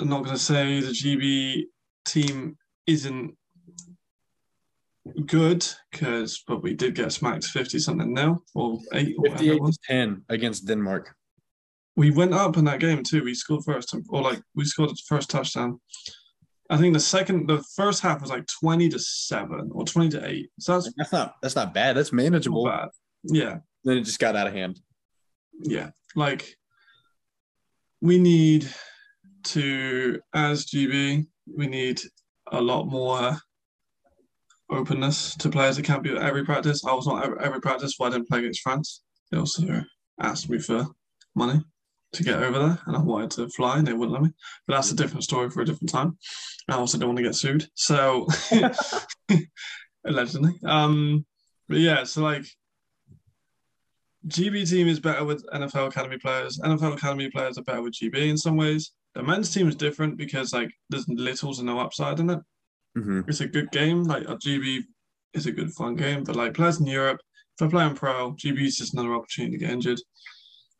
I'm 0.00 0.08
not 0.08 0.24
gonna 0.24 0.38
say 0.38 0.80
the 0.80 0.88
GB 0.90 1.64
team 2.06 2.56
isn't 2.86 3.36
good 5.26 5.66
because, 5.90 6.42
but 6.46 6.62
we 6.62 6.74
did 6.74 6.94
get 6.94 7.12
smacked 7.12 7.44
fifty 7.46 7.78
something 7.78 8.12
now 8.12 8.40
or 8.54 8.78
eight. 8.94 9.14
Or 9.18 9.30
58 9.30 9.60
was. 9.60 9.76
to 9.78 9.92
10 9.92 10.22
against 10.28 10.66
Denmark. 10.66 11.14
we 11.96 12.10
went 12.10 12.34
up 12.34 12.56
in 12.56 12.64
that 12.64 12.80
game 12.80 13.02
too. 13.02 13.22
We 13.22 13.34
scored 13.34 13.64
first, 13.64 13.94
or 14.08 14.22
like 14.22 14.40
we 14.54 14.64
scored 14.64 14.90
the 14.90 14.98
first 15.08 15.30
touchdown. 15.30 15.80
I 16.70 16.76
think 16.78 16.94
the 16.94 17.00
second, 17.00 17.46
the 17.48 17.62
first 17.76 18.00
half 18.02 18.20
was 18.22 18.30
like 18.30 18.46
twenty 18.60 18.88
to 18.88 18.98
seven 18.98 19.70
or 19.72 19.84
twenty 19.84 20.08
to 20.10 20.26
eight. 20.28 20.50
So 20.58 20.72
that's 20.74 20.92
That's 20.96 21.12
not 21.12 21.34
that's 21.42 21.54
not 21.56 21.74
bad. 21.74 21.96
That's 21.96 22.12
manageable. 22.12 22.64
bad. 22.64 22.88
Yeah, 23.24 23.58
Then 23.84 23.98
it 23.98 24.02
just 24.04 24.18
got 24.18 24.34
out 24.36 24.46
of 24.48 24.52
hand. 24.54 24.80
yeah. 25.60 25.90
Like 26.16 26.56
we 28.00 28.18
need 28.18 28.68
to, 29.44 30.20
as 30.34 30.66
GB, 30.66 31.26
we 31.56 31.66
need 31.66 32.00
a 32.52 32.60
lot 32.60 32.86
more 32.86 33.36
openness 34.70 35.36
to 35.36 35.50
players 35.50 35.76
that 35.76 35.84
can't 35.84 36.02
be 36.02 36.10
at 36.10 36.22
every 36.22 36.44
practice. 36.44 36.84
I 36.84 36.94
was 36.94 37.06
not 37.06 37.24
at 37.24 37.42
every 37.42 37.60
practice, 37.60 37.94
so 37.96 38.04
I 38.04 38.10
didn't 38.10 38.28
play 38.28 38.40
against 38.40 38.62
France. 38.62 39.02
they 39.30 39.38
also 39.38 39.82
asked 40.20 40.48
me 40.48 40.58
for 40.58 40.86
money 41.34 41.62
to 42.12 42.22
get 42.22 42.42
over 42.42 42.58
there, 42.58 42.78
and 42.86 42.96
I 42.96 43.00
wanted 43.00 43.32
to 43.32 43.48
fly, 43.48 43.78
and 43.78 43.86
they 43.86 43.92
wouldn't 43.92 44.12
let 44.12 44.22
me. 44.22 44.30
But 44.66 44.76
that's 44.76 44.92
a 44.92 44.96
different 44.96 45.24
story 45.24 45.50
for 45.50 45.62
a 45.62 45.64
different 45.64 45.90
time. 45.90 46.16
I 46.68 46.74
also 46.74 46.96
don't 46.96 47.08
want 47.08 47.18
to 47.18 47.24
get 47.24 47.34
sued, 47.34 47.66
so 47.74 48.26
allegedly. 50.04 50.54
Um, 50.64 51.26
but 51.68 51.78
yeah, 51.78 52.04
so 52.04 52.22
like 52.22 52.46
GB 54.28 54.68
team 54.68 54.88
is 54.88 55.00
better 55.00 55.24
with 55.24 55.44
NFL 55.52 55.88
Academy 55.88 56.18
players. 56.18 56.58
NFL 56.58 56.94
Academy 56.94 57.30
players 57.30 57.58
are 57.58 57.62
better 57.62 57.82
with 57.82 57.94
GB 57.94 58.28
in 58.28 58.38
some 58.38 58.56
ways. 58.56 58.92
The 59.14 59.22
men's 59.22 59.52
team 59.52 59.68
is 59.68 59.76
different 59.76 60.16
because 60.16 60.52
like 60.52 60.70
there's 60.90 61.08
littles 61.08 61.58
and 61.58 61.66
no 61.66 61.78
upside 61.78 62.20
in 62.20 62.30
it. 62.30 62.40
hmm 62.94 63.20
It's 63.28 63.40
a 63.40 63.48
good 63.48 63.70
game. 63.70 64.04
Like 64.04 64.24
a 64.28 64.36
GB 64.36 64.82
is 65.34 65.46
a 65.46 65.52
good 65.52 65.72
fun 65.72 65.96
game, 65.96 66.24
but 66.24 66.36
like 66.36 66.54
players 66.54 66.80
in 66.80 66.86
Europe, 66.86 67.20
if 67.20 67.58
they're 67.58 67.70
playing 67.70 67.94
pro, 67.94 68.32
GB 68.32 68.60
is 68.62 68.76
just 68.76 68.94
another 68.94 69.14
opportunity 69.14 69.56
to 69.56 69.64
get 69.64 69.72
injured. 69.72 70.00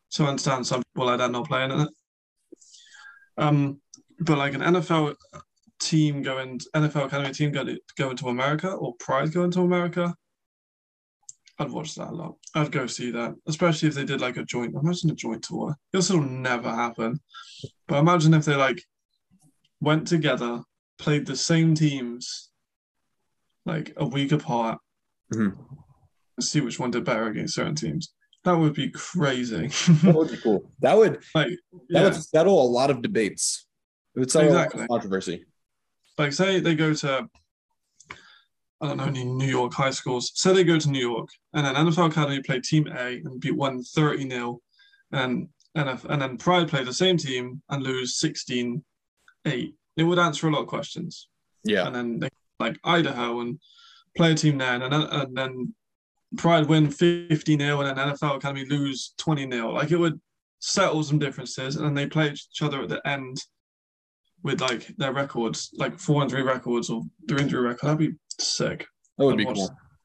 So 0.09 0.25
I 0.25 0.29
understand 0.29 0.66
some 0.66 0.83
people 0.83 1.07
like 1.07 1.18
that 1.18 1.31
not 1.31 1.49
playing 1.49 1.70
in 1.73 1.81
it. 1.81 1.88
Um, 3.37 3.81
but 4.20 4.38
like 4.38 4.55
an 4.55 4.61
NFL 4.61 5.14
team 5.81 6.23
going, 6.23 6.61
NFL 6.75 7.07
Academy 7.07 7.33
team 7.33 7.53
going 7.53 7.79
going 7.99 8.16
to 8.16 8.29
America 8.29 8.70
or 8.73 8.94
Pride 8.99 9.33
going 9.33 9.51
to 9.53 9.61
America, 9.62 10.14
I'd 11.58 11.70
watch 11.70 11.94
that 11.94 12.08
a 12.08 12.14
lot. 12.14 12.36
I'd 12.54 12.72
go 12.72 12.86
see 12.86 13.10
that, 13.12 13.34
especially 13.46 13.88
if 13.88 13.94
they 13.94 14.04
did 14.04 14.20
like 14.20 14.36
a 14.36 14.44
joint. 14.44 14.74
Imagine 14.74 15.10
a 15.10 15.14
joint 15.14 15.42
tour. 15.44 15.76
This 15.92 16.10
will 16.10 16.22
never 16.22 16.68
happen. 16.70 17.20
But 17.86 17.98
imagine 18.00 18.34
if 18.34 18.44
they 18.44 18.56
like 18.56 18.82
went 19.80 20.06
together, 20.08 20.62
played 20.98 21.26
the 21.26 21.36
same 21.36 21.74
teams, 21.74 22.50
like 23.66 23.92
a 23.96 24.06
week 24.06 24.32
apart, 24.32 24.78
Mhm. 25.32 25.56
and 26.36 26.44
see 26.44 26.60
which 26.60 26.78
one 26.80 26.90
did 26.90 27.04
better 27.04 27.26
against 27.28 27.54
certain 27.54 27.74
teams. 27.76 28.12
That 28.44 28.54
would 28.58 28.74
be 28.74 28.90
crazy. 28.90 29.68
That 30.02 30.14
would 30.14 30.30
be 30.30 30.36
cool. 30.38 30.70
That 30.80 30.96
would 30.98 31.22
like, 31.34 31.48
that 31.48 31.80
yeah, 31.88 32.02
would 32.04 32.14
settle 32.16 32.60
a 32.60 32.68
lot 32.68 32.90
of 32.90 33.00
debates. 33.00 33.66
It 34.16 34.20
would 34.20 34.30
settle 34.30 34.52
a 34.52 34.54
lot 34.54 34.74
of 34.74 34.88
controversy. 34.88 35.46
like 36.18 36.32
say 36.32 36.60
they 36.60 36.74
go 36.74 36.94
to, 36.94 37.28
I 38.80 38.88
don't 38.88 38.96
know, 38.98 39.04
any 39.04 39.24
New 39.24 39.46
York 39.46 39.72
high 39.72 39.90
schools. 39.90 40.32
Say 40.34 40.52
they 40.52 40.64
go 40.64 40.78
to 40.78 40.90
New 40.90 41.00
York, 41.00 41.28
and 41.52 41.64
then 41.64 41.74
NFL 41.74 42.10
Academy 42.10 42.42
play 42.42 42.60
Team 42.60 42.87
A 42.88 43.20
and 43.24 43.40
beat 43.40 43.56
one 43.56 43.82
30 43.82 44.28
0, 44.28 44.60
and 45.12 45.48
NF, 45.76 46.04
and 46.04 46.22
then 46.22 46.37
Pride 46.37 46.68
play 46.68 46.84
the 46.84 46.92
same 46.92 47.16
team 47.16 47.62
and 47.68 47.82
lose 47.82 48.16
16 48.16 48.84
8. 49.46 49.74
It 49.96 50.02
would 50.02 50.18
answer 50.18 50.48
a 50.48 50.50
lot 50.50 50.62
of 50.62 50.66
questions. 50.68 51.28
Yeah. 51.64 51.87
and 51.87 51.94
then 51.94 52.18
they 52.18 52.28
like 52.60 52.78
Idaho 52.84 53.40
and 53.40 53.58
play 54.16 54.32
a 54.32 54.34
team 54.34 54.58
there, 54.58 54.74
and 54.74 54.82
then 54.82 54.92
and 54.92 55.37
then 55.37 55.74
Pride 56.37 56.66
win 56.66 56.90
50 56.90 57.58
0 57.58 57.80
and 57.80 57.96
then 57.96 58.08
NFL 58.08 58.37
Academy 58.37 58.66
lose 58.66 59.14
20 59.18 59.50
0. 59.50 59.72
Like 59.72 59.90
it 59.90 59.96
would 59.96 60.20
settle 60.60 61.02
some 61.02 61.18
differences, 61.18 61.76
and 61.76 61.84
then 61.84 61.94
they 61.94 62.06
play 62.06 62.30
each 62.30 62.62
other 62.62 62.82
at 62.82 62.88
the 62.88 63.06
end 63.06 63.38
with 64.42 64.60
like 64.60 64.87
their 64.98 65.12
records, 65.12 65.70
like 65.74 65.98
four 65.98 66.22
and 66.22 66.30
three 66.30 66.42
records 66.42 66.90
or 66.90 67.02
their 67.24 67.40
injury 67.40 67.62
record. 67.62 67.87
That'd 67.87 67.98
be 67.98 68.18
sick. 68.40 68.87
That 69.18 69.25
would 69.27 69.35
I'd 69.35 69.38
be 69.38 69.44
watch 69.44 69.59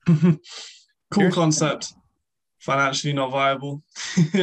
cool. 0.06 0.16
cool 1.12 1.22
Here's- 1.22 1.34
concept. 1.36 1.94
Financially 2.60 3.14
not 3.14 3.32
viable. 3.32 3.82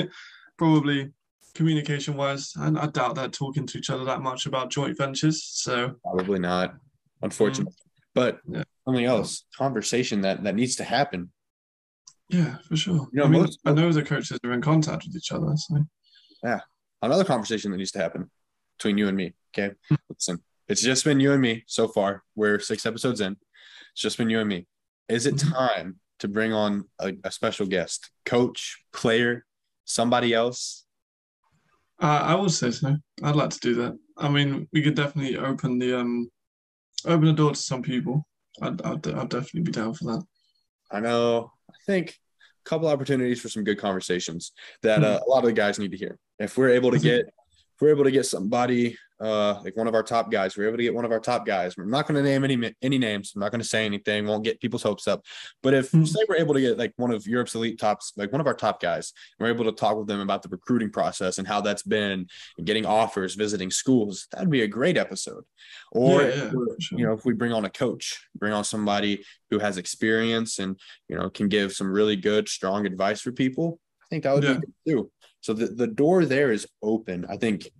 Probably 0.59 1.13
communication 1.55 2.17
wise, 2.17 2.53
and 2.57 2.79
I 2.79 2.87
doubt 2.87 3.15
they're 3.15 3.29
talking 3.29 3.67
to 3.67 3.79
each 3.79 3.91
other 3.91 4.05
that 4.07 4.23
much 4.23 4.47
about 4.47 4.71
joint 4.71 4.97
ventures. 4.97 5.45
So 5.45 5.97
Probably 6.03 6.39
not, 6.39 6.75
unfortunately. 7.23 7.73
Mm. 7.73 7.91
But 8.15 8.41
Yeah. 8.49 8.63
something 8.87 9.05
else, 9.05 9.45
conversation 9.57 10.23
that 10.23 10.43
that 10.45 10.55
needs 10.55 10.77
to 10.77 10.85
happen. 10.85 11.31
yeah, 12.31 12.57
for 12.67 12.77
sure. 12.77 13.07
You 13.13 13.19
know, 13.21 13.25
I 13.25 13.29
mean, 13.29 13.43
most- 13.43 13.61
I 13.67 13.73
know 13.73 13.93
the 13.93 14.03
coaches 14.03 14.39
are 14.43 14.53
in 14.53 14.63
contact 14.63 15.05
with 15.07 15.15
each 15.17 15.31
other. 15.33 15.55
So 15.57 15.85
yeah, 16.43 16.61
Another 17.03 17.25
conversation 17.25 17.71
that 17.71 17.77
needs 17.77 17.93
to 17.93 17.99
happen 17.99 18.31
between 18.79 18.97
you 18.97 19.09
and 19.09 19.17
me. 19.17 19.35
Okay, 19.55 19.75
hmm. 19.91 19.95
listen, 20.09 20.43
it's 20.69 20.83
just 20.83 21.05
been 21.05 21.21
you 21.21 21.33
and 21.33 21.43
me 21.43 21.65
so 21.67 21.87
far. 21.87 22.23
We're 22.35 22.59
six 22.61 22.87
episodes 22.87 23.21
in. 23.21 23.37
It's 23.97 24.03
just 24.03 24.19
been 24.19 24.29
you 24.29 24.41
and 24.41 24.49
me. 24.51 24.67
Is 25.09 25.25
it 25.25 25.37
Mhm. 25.37 25.53
time 25.55 26.01
to 26.19 26.29
bring 26.29 26.53
on 26.53 26.87
a, 27.01 27.15
a 27.25 27.31
special 27.31 27.65
guest, 27.67 28.11
coach, 28.27 28.85
player, 28.93 29.47
somebody 29.87 30.35
else? 30.35 30.85
uh, 31.99 32.21
I 32.25 32.35
would 32.35 32.51
say 32.51 32.71
so. 32.73 32.95
I'd 33.23 33.37
like 33.37 33.49
to 33.49 33.59
do 33.59 33.75
that. 33.77 33.99
I 34.19 34.29
mean, 34.29 34.69
we 34.71 34.83
could 34.83 34.95
definitely 34.97 35.39
open 35.39 35.79
the 35.79 35.99
um 35.99 36.31
open 37.07 37.25
the 37.25 37.33
door 37.33 37.53
to 37.53 37.57
some 37.59 37.81
people. 37.81 38.27
I'd 38.61 38.83
I'd, 38.83 39.07
I'd 39.09 39.31
definitely 39.31 39.63
be 39.63 39.73
down 39.73 39.95
for 39.95 40.05
that. 40.13 40.23
I 40.91 41.01
know. 41.01 41.53
I 41.71 41.75
think 41.87 42.11
a 42.67 42.69
couple 42.69 42.89
opportunities 42.89 43.41
for 43.41 43.49
some 43.49 43.65
good 43.65 43.79
conversations 43.79 44.53
that 44.83 45.03
uh, 45.05 45.21
a 45.27 45.31
lot 45.31 45.39
of 45.39 45.47
the 45.47 45.53
guys 45.55 45.79
need 45.79 45.93
to 45.93 45.97
hear. 45.97 46.19
If 46.39 46.59
we're 46.59 46.69
able 46.69 46.91
to 46.91 46.99
get, 46.99 47.25
if 47.77 47.83
we're 47.83 47.91
able 47.91 48.05
to 48.05 48.11
get 48.11 48.25
somebody 48.25 48.97
uh, 49.21 49.61
like 49.63 49.77
one 49.77 49.87
of 49.87 49.95
our 49.95 50.03
top 50.03 50.31
guys, 50.31 50.57
we're 50.57 50.67
able 50.69 50.77
to 50.77 50.83
get 50.83 50.95
one 50.95 51.05
of 51.07 51.11
our 51.13 51.21
top 51.21 51.47
guys. 51.47 51.75
I'm 51.79 51.91
not 51.91 52.07
going 52.07 52.23
to 52.23 52.29
name 52.29 52.45
any 52.45 52.75
any 52.83 52.99
names. 52.99 53.33
I'm 53.35 53.41
not 53.41 53.51
going 53.51 53.63
to 53.63 53.67
say 53.69 53.85
anything. 53.87 54.27
Won't 54.27 54.45
get 54.45 54.61
people's 54.61 54.83
hopes 54.83 55.07
up. 55.09 55.25
But 55.63 55.73
if 55.75 55.91
Hmm. 55.91 56.05
say 56.05 56.21
we're 56.29 56.37
able 56.37 56.53
to 56.55 56.61
get 56.61 56.77
like 56.79 56.93
one 56.97 57.11
of 57.11 57.27
Europe's 57.27 57.55
elite 57.55 57.79
tops, 57.79 58.13
like 58.17 58.31
one 58.33 58.41
of 58.43 58.47
our 58.47 58.55
top 58.55 58.81
guys, 58.81 59.13
and 59.39 59.47
we're 59.47 59.55
able 59.55 59.65
to 59.65 59.73
talk 59.73 59.97
with 59.97 60.07
them 60.07 60.21
about 60.21 60.43
the 60.43 60.49
recruiting 60.51 60.91
process 60.91 61.39
and 61.39 61.47
how 61.49 61.61
that's 61.63 61.83
been, 61.83 62.27
and 62.59 62.67
getting 62.67 62.85
offers, 62.87 63.35
visiting 63.35 63.71
schools, 63.71 64.27
that'd 64.33 64.51
be 64.51 64.63
a 64.63 64.69
great 64.69 64.97
episode. 64.99 65.45
Or 65.93 66.23
Yeah, 66.23 66.29
yeah, 66.35 66.51
sure. 66.79 66.99
you 66.99 67.07
know, 67.07 67.13
if 67.15 67.25
we 67.25 67.33
bring 67.33 67.53
on 67.55 67.65
a 67.65 67.71
coach, 67.71 68.19
bring 68.39 68.53
on 68.53 68.65
somebody 68.65 69.23
who 69.51 69.59
has 69.59 69.79
experience 69.79 70.59
and 70.59 70.79
you 71.09 71.17
know 71.17 71.29
can 71.31 71.49
give 71.49 71.73
some 71.73 71.91
really 71.91 72.17
good, 72.17 72.49
strong 72.51 72.85
advice 72.87 73.21
for 73.23 73.33
people, 73.33 73.81
I 74.03 74.07
think 74.11 74.25
that 74.25 74.35
would 74.35 74.45
Yeah. 74.45 74.55
be 74.55 74.59
good 74.61 74.75
too. 74.87 75.11
So 75.47 75.53
the, 75.53 75.69
the 75.69 75.87
door 75.87 76.25
there 76.25 76.51
is 76.51 76.67
open. 76.83 77.25
I 77.29 77.37
think 77.37 77.71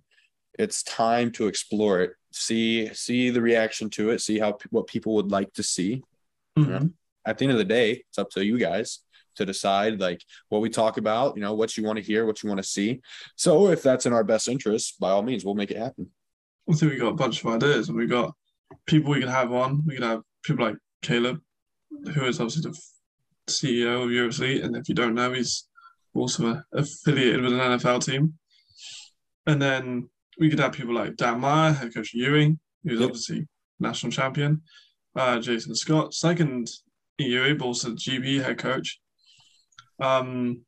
it's 0.57 0.83
time 0.83 1.33
to 1.33 1.47
explore 1.47 1.99
it, 1.99 2.11
see 2.31 2.87
see 2.93 3.29
the 3.29 3.41
reaction 3.41 3.89
to 3.89 4.11
it, 4.11 4.21
see 4.21 4.39
how 4.39 4.57
what 4.69 4.87
people 4.87 5.15
would 5.15 5.31
like 5.31 5.51
to 5.55 5.63
see. 5.63 6.01
Mhm. 6.57 6.93
At 7.25 7.37
the 7.37 7.43
end 7.43 7.51
of 7.51 7.57
the 7.57 7.65
day, 7.65 8.05
it's 8.07 8.17
up 8.17 8.29
to 8.31 8.45
you 8.45 8.57
guys 8.57 8.99
to 9.35 9.45
decide 9.45 9.99
like 9.99 10.21
what 10.47 10.61
we 10.61 10.69
talk 10.69 10.95
about, 10.95 11.35
you 11.35 11.41
know, 11.41 11.55
what 11.55 11.75
you 11.75 11.83
want 11.83 11.97
to 11.97 12.01
hear, 12.01 12.25
what 12.25 12.41
you 12.41 12.47
want 12.47 12.61
to 12.61 12.69
see. 12.69 13.01
So 13.35 13.67
if 13.67 13.83
that's 13.83 14.05
in 14.05 14.13
our 14.13 14.23
best 14.23 14.47
interest, 14.47 14.97
by 14.97 15.09
all 15.09 15.21
means, 15.21 15.43
we'll 15.43 15.53
make 15.53 15.71
it 15.71 15.77
happen. 15.77 16.09
I 16.69 16.73
think 16.73 16.93
we 16.93 16.97
got 16.99 17.09
a 17.09 17.15
bunch 17.15 17.43
of 17.43 17.53
ideas, 17.53 17.89
and 17.89 17.97
we 17.97 18.07
got 18.07 18.33
people 18.85 19.11
we 19.11 19.19
can 19.19 19.27
have 19.27 19.51
on. 19.51 19.83
We 19.85 19.95
can 19.95 20.03
have 20.03 20.21
people 20.41 20.67
like 20.67 20.77
Caleb, 21.01 21.41
who 22.13 22.23
is 22.23 22.39
obviously 22.39 22.71
the 22.71 22.79
CEO 23.51 24.05
of 24.05 24.11
Europe's 24.11 24.39
Elite, 24.39 24.63
and 24.63 24.73
if 24.77 24.87
you 24.87 24.95
don't 24.95 25.15
know, 25.15 25.33
he's 25.33 25.66
also 26.19 26.61
affiliated 26.73 27.41
with 27.41 27.53
an 27.53 27.59
NFL 27.59 28.03
team. 28.05 28.33
And 29.45 29.61
then 29.61 30.09
we 30.39 30.49
could 30.49 30.59
have 30.59 30.73
people 30.73 30.93
like 30.93 31.15
Dan 31.15 31.39
Meyer, 31.39 31.71
head 31.73 31.93
coach 31.93 32.13
UWE, 32.15 32.57
who's 32.83 32.99
Yep. 32.99 33.09
obviously 33.09 33.47
national 33.79 34.11
champion. 34.11 34.61
Uh, 35.15 35.39
Jason 35.39 35.73
Scott, 35.75 36.13
second 36.13 36.69
Ewing, 37.17 37.57
but 37.57 37.65
also 37.65 37.91
GB 37.93 38.43
head 38.43 38.57
coach. 38.59 38.99
Um, 39.99 40.61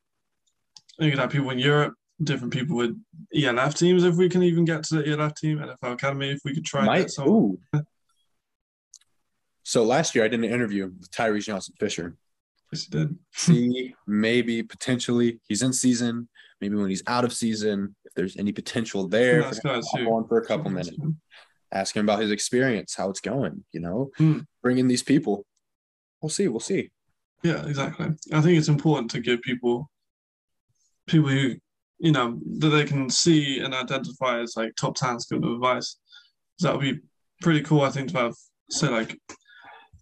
you 0.97 1.09
could 1.11 1.19
have 1.19 1.29
people 1.29 1.51
in 1.51 1.59
Europe, 1.59 1.93
different 2.23 2.51
people 2.51 2.75
with 2.77 2.99
ELF 3.35 3.75
teams, 3.75 4.03
if 4.03 4.15
we 4.15 4.27
can 4.27 4.41
even 4.43 4.65
get 4.65 4.83
to 4.85 4.95
the 4.95 5.07
ELF 5.11 5.35
team, 5.35 5.59
NFL 5.59 5.93
Academy, 5.93 6.31
if 6.31 6.39
we 6.43 6.53
could 6.55 6.65
try 6.65 6.83
Might, 6.85 6.99
get 7.01 7.11
some. 7.11 7.27
ooh. 7.29 7.59
So 9.63 9.83
last 9.83 10.15
year 10.15 10.25
I 10.25 10.27
did 10.29 10.39
an 10.39 10.45
interview 10.45 10.85
with 10.87 11.11
Tyrese 11.11 11.43
Johnson 11.45 11.75
Fisher. 11.79 12.15
Yes, 12.71 12.85
he 12.85 12.91
did. 12.91 13.17
See, 13.33 13.95
maybe 14.07 14.63
potentially 14.63 15.39
he's 15.47 15.61
in 15.61 15.73
season. 15.73 16.29
Maybe 16.61 16.75
when 16.75 16.89
he's 16.89 17.03
out 17.07 17.23
of 17.23 17.33
season, 17.33 17.95
if 18.05 18.13
there's 18.15 18.37
any 18.37 18.51
potential 18.51 19.07
there, 19.07 19.41
for 19.43 19.69
him 19.73 19.81
to 19.81 20.09
on 20.09 20.27
for 20.27 20.39
a 20.39 20.45
couple 20.45 20.69
minutes, 20.69 20.97
ask 21.71 21.95
him 21.95 22.05
about 22.05 22.21
his 22.21 22.31
experience, 22.31 22.95
how 22.95 23.09
it's 23.09 23.21
going. 23.21 23.63
You 23.71 23.79
know, 23.79 24.11
Hmm. 24.17 24.39
bring 24.61 24.77
in 24.77 24.87
these 24.87 25.03
people. 25.03 25.45
We'll 26.21 26.29
see. 26.29 26.47
We'll 26.47 26.59
see. 26.59 26.91
Yeah, 27.43 27.65
exactly. 27.65 28.07
I 28.33 28.41
think 28.41 28.57
it's 28.57 28.67
important 28.67 29.09
to 29.11 29.21
give 29.21 29.41
people 29.41 29.89
people 31.07 31.29
who 31.29 31.55
you 31.97 32.11
know 32.11 32.39
that 32.59 32.69
they 32.69 32.85
can 32.85 33.09
see 33.09 33.59
and 33.59 33.73
identify 33.73 34.39
as 34.41 34.55
like 34.55 34.75
top 34.75 34.95
talents 34.95 35.25
good 35.25 35.43
advice. 35.43 35.97
So 36.59 36.67
that 36.67 36.73
would 36.77 36.81
be 36.81 36.99
pretty 37.41 37.61
cool. 37.61 37.81
I 37.81 37.89
think 37.89 38.11
to 38.11 38.17
have 38.17 38.35
say 38.69 38.89
like 38.89 39.17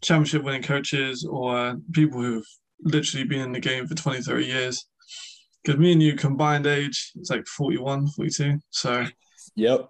championship 0.02 0.44
winning 0.44 0.64
coaches 0.64 1.26
or 1.30 1.78
people 1.94 2.22
who've 2.22 2.46
literally 2.82 3.26
been 3.26 3.42
in 3.42 3.52
the 3.52 3.60
game 3.60 3.88
for 3.88 3.96
20, 3.96 4.22
30 4.22 4.46
years. 4.46 4.86
Because 5.64 5.80
me 5.80 5.92
and 5.92 6.02
you 6.02 6.16
combined 6.16 6.68
age, 6.68 7.12
it's 7.16 7.30
like 7.30 7.46
41, 7.48 8.08
42. 8.08 8.60
So 8.70 9.06
Yep. 9.56 9.90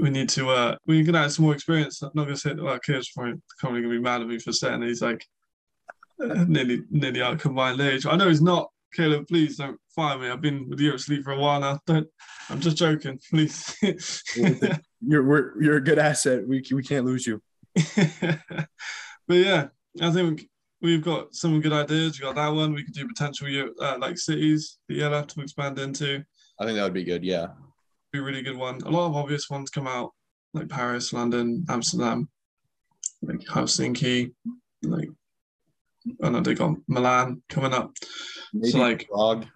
we 0.00 0.10
need 0.10 0.28
to 0.30 0.50
uh 0.50 0.76
we 0.86 1.04
can 1.04 1.14
add 1.14 1.32
some 1.32 1.44
more 1.44 1.54
experience. 1.54 2.00
I'm 2.02 2.10
not 2.14 2.24
gonna 2.24 2.36
say 2.36 2.54
that 2.54 2.62
well 2.62 2.78
kids 2.78 3.10
probably 3.14 3.34
probably 3.58 3.82
gonna 3.82 3.94
be 3.94 4.00
mad 4.00 4.20
at 4.22 4.28
me 4.28 4.38
for 4.38 4.52
saying 4.52 4.82
he's 4.82 5.02
like 5.02 5.26
uh, 6.22 6.44
nearly 6.46 6.82
nearly 6.90 7.20
our 7.20 7.36
combined 7.36 7.80
age. 7.80 8.06
I 8.06 8.16
know 8.16 8.28
he's 8.28 8.40
not. 8.42 8.70
Caleb, 8.94 9.26
please 9.26 9.56
don't 9.56 9.78
fire 9.94 10.16
me. 10.16 10.28
I've 10.28 10.40
been 10.40 10.68
with 10.70 10.78
Europe's 10.78 11.08
Elite 11.08 11.24
for 11.24 11.32
a 11.32 11.38
while 11.38 11.60
now. 11.60 11.80
Don't 11.86 12.06
I'm 12.48 12.60
just 12.60 12.76
joking, 12.76 13.18
please. 13.30 13.76
You're 15.06 15.24
we're, 15.24 15.60
you're 15.62 15.76
a 15.76 15.84
good 15.84 15.98
asset. 15.98 16.46
We 16.46 16.62
we 16.72 16.82
can't 16.82 17.04
lose 17.04 17.26
you. 17.26 17.42
but 19.26 19.34
yeah, 19.34 19.68
I 20.00 20.10
think 20.10 20.48
we've 20.80 21.02
got 21.02 21.34
some 21.34 21.60
good 21.60 21.72
ideas. 21.72 22.18
We 22.18 22.24
got 22.24 22.36
that 22.36 22.48
one. 22.48 22.74
We 22.74 22.84
could 22.84 22.94
do 22.94 23.08
potential 23.08 23.48
uh, 23.80 23.96
like 23.98 24.18
cities 24.18 24.78
that 24.88 24.94
you'll 24.94 25.12
have 25.12 25.26
to 25.28 25.40
expand 25.40 25.78
into. 25.78 26.24
I 26.60 26.64
think 26.64 26.76
that 26.76 26.84
would 26.84 26.94
be 26.94 27.04
good. 27.04 27.24
Yeah, 27.24 27.48
be 28.12 28.18
a 28.18 28.22
really 28.22 28.42
good 28.42 28.56
one. 28.56 28.80
A 28.82 28.90
lot 28.90 29.06
of 29.06 29.16
obvious 29.16 29.50
ones 29.50 29.70
come 29.70 29.86
out 29.86 30.12
like 30.52 30.68
Paris, 30.68 31.12
London, 31.12 31.64
Amsterdam, 31.68 32.28
like 33.22 33.40
Helsinki, 33.40 34.32
like 34.82 35.08
I 36.22 36.28
know 36.28 36.40
they 36.40 36.54
got 36.54 36.76
Milan 36.86 37.42
coming 37.48 37.72
up. 37.72 37.92
Maybe 38.52 38.70
so 38.70 38.78
like 38.78 39.08
Prague. 39.08 39.46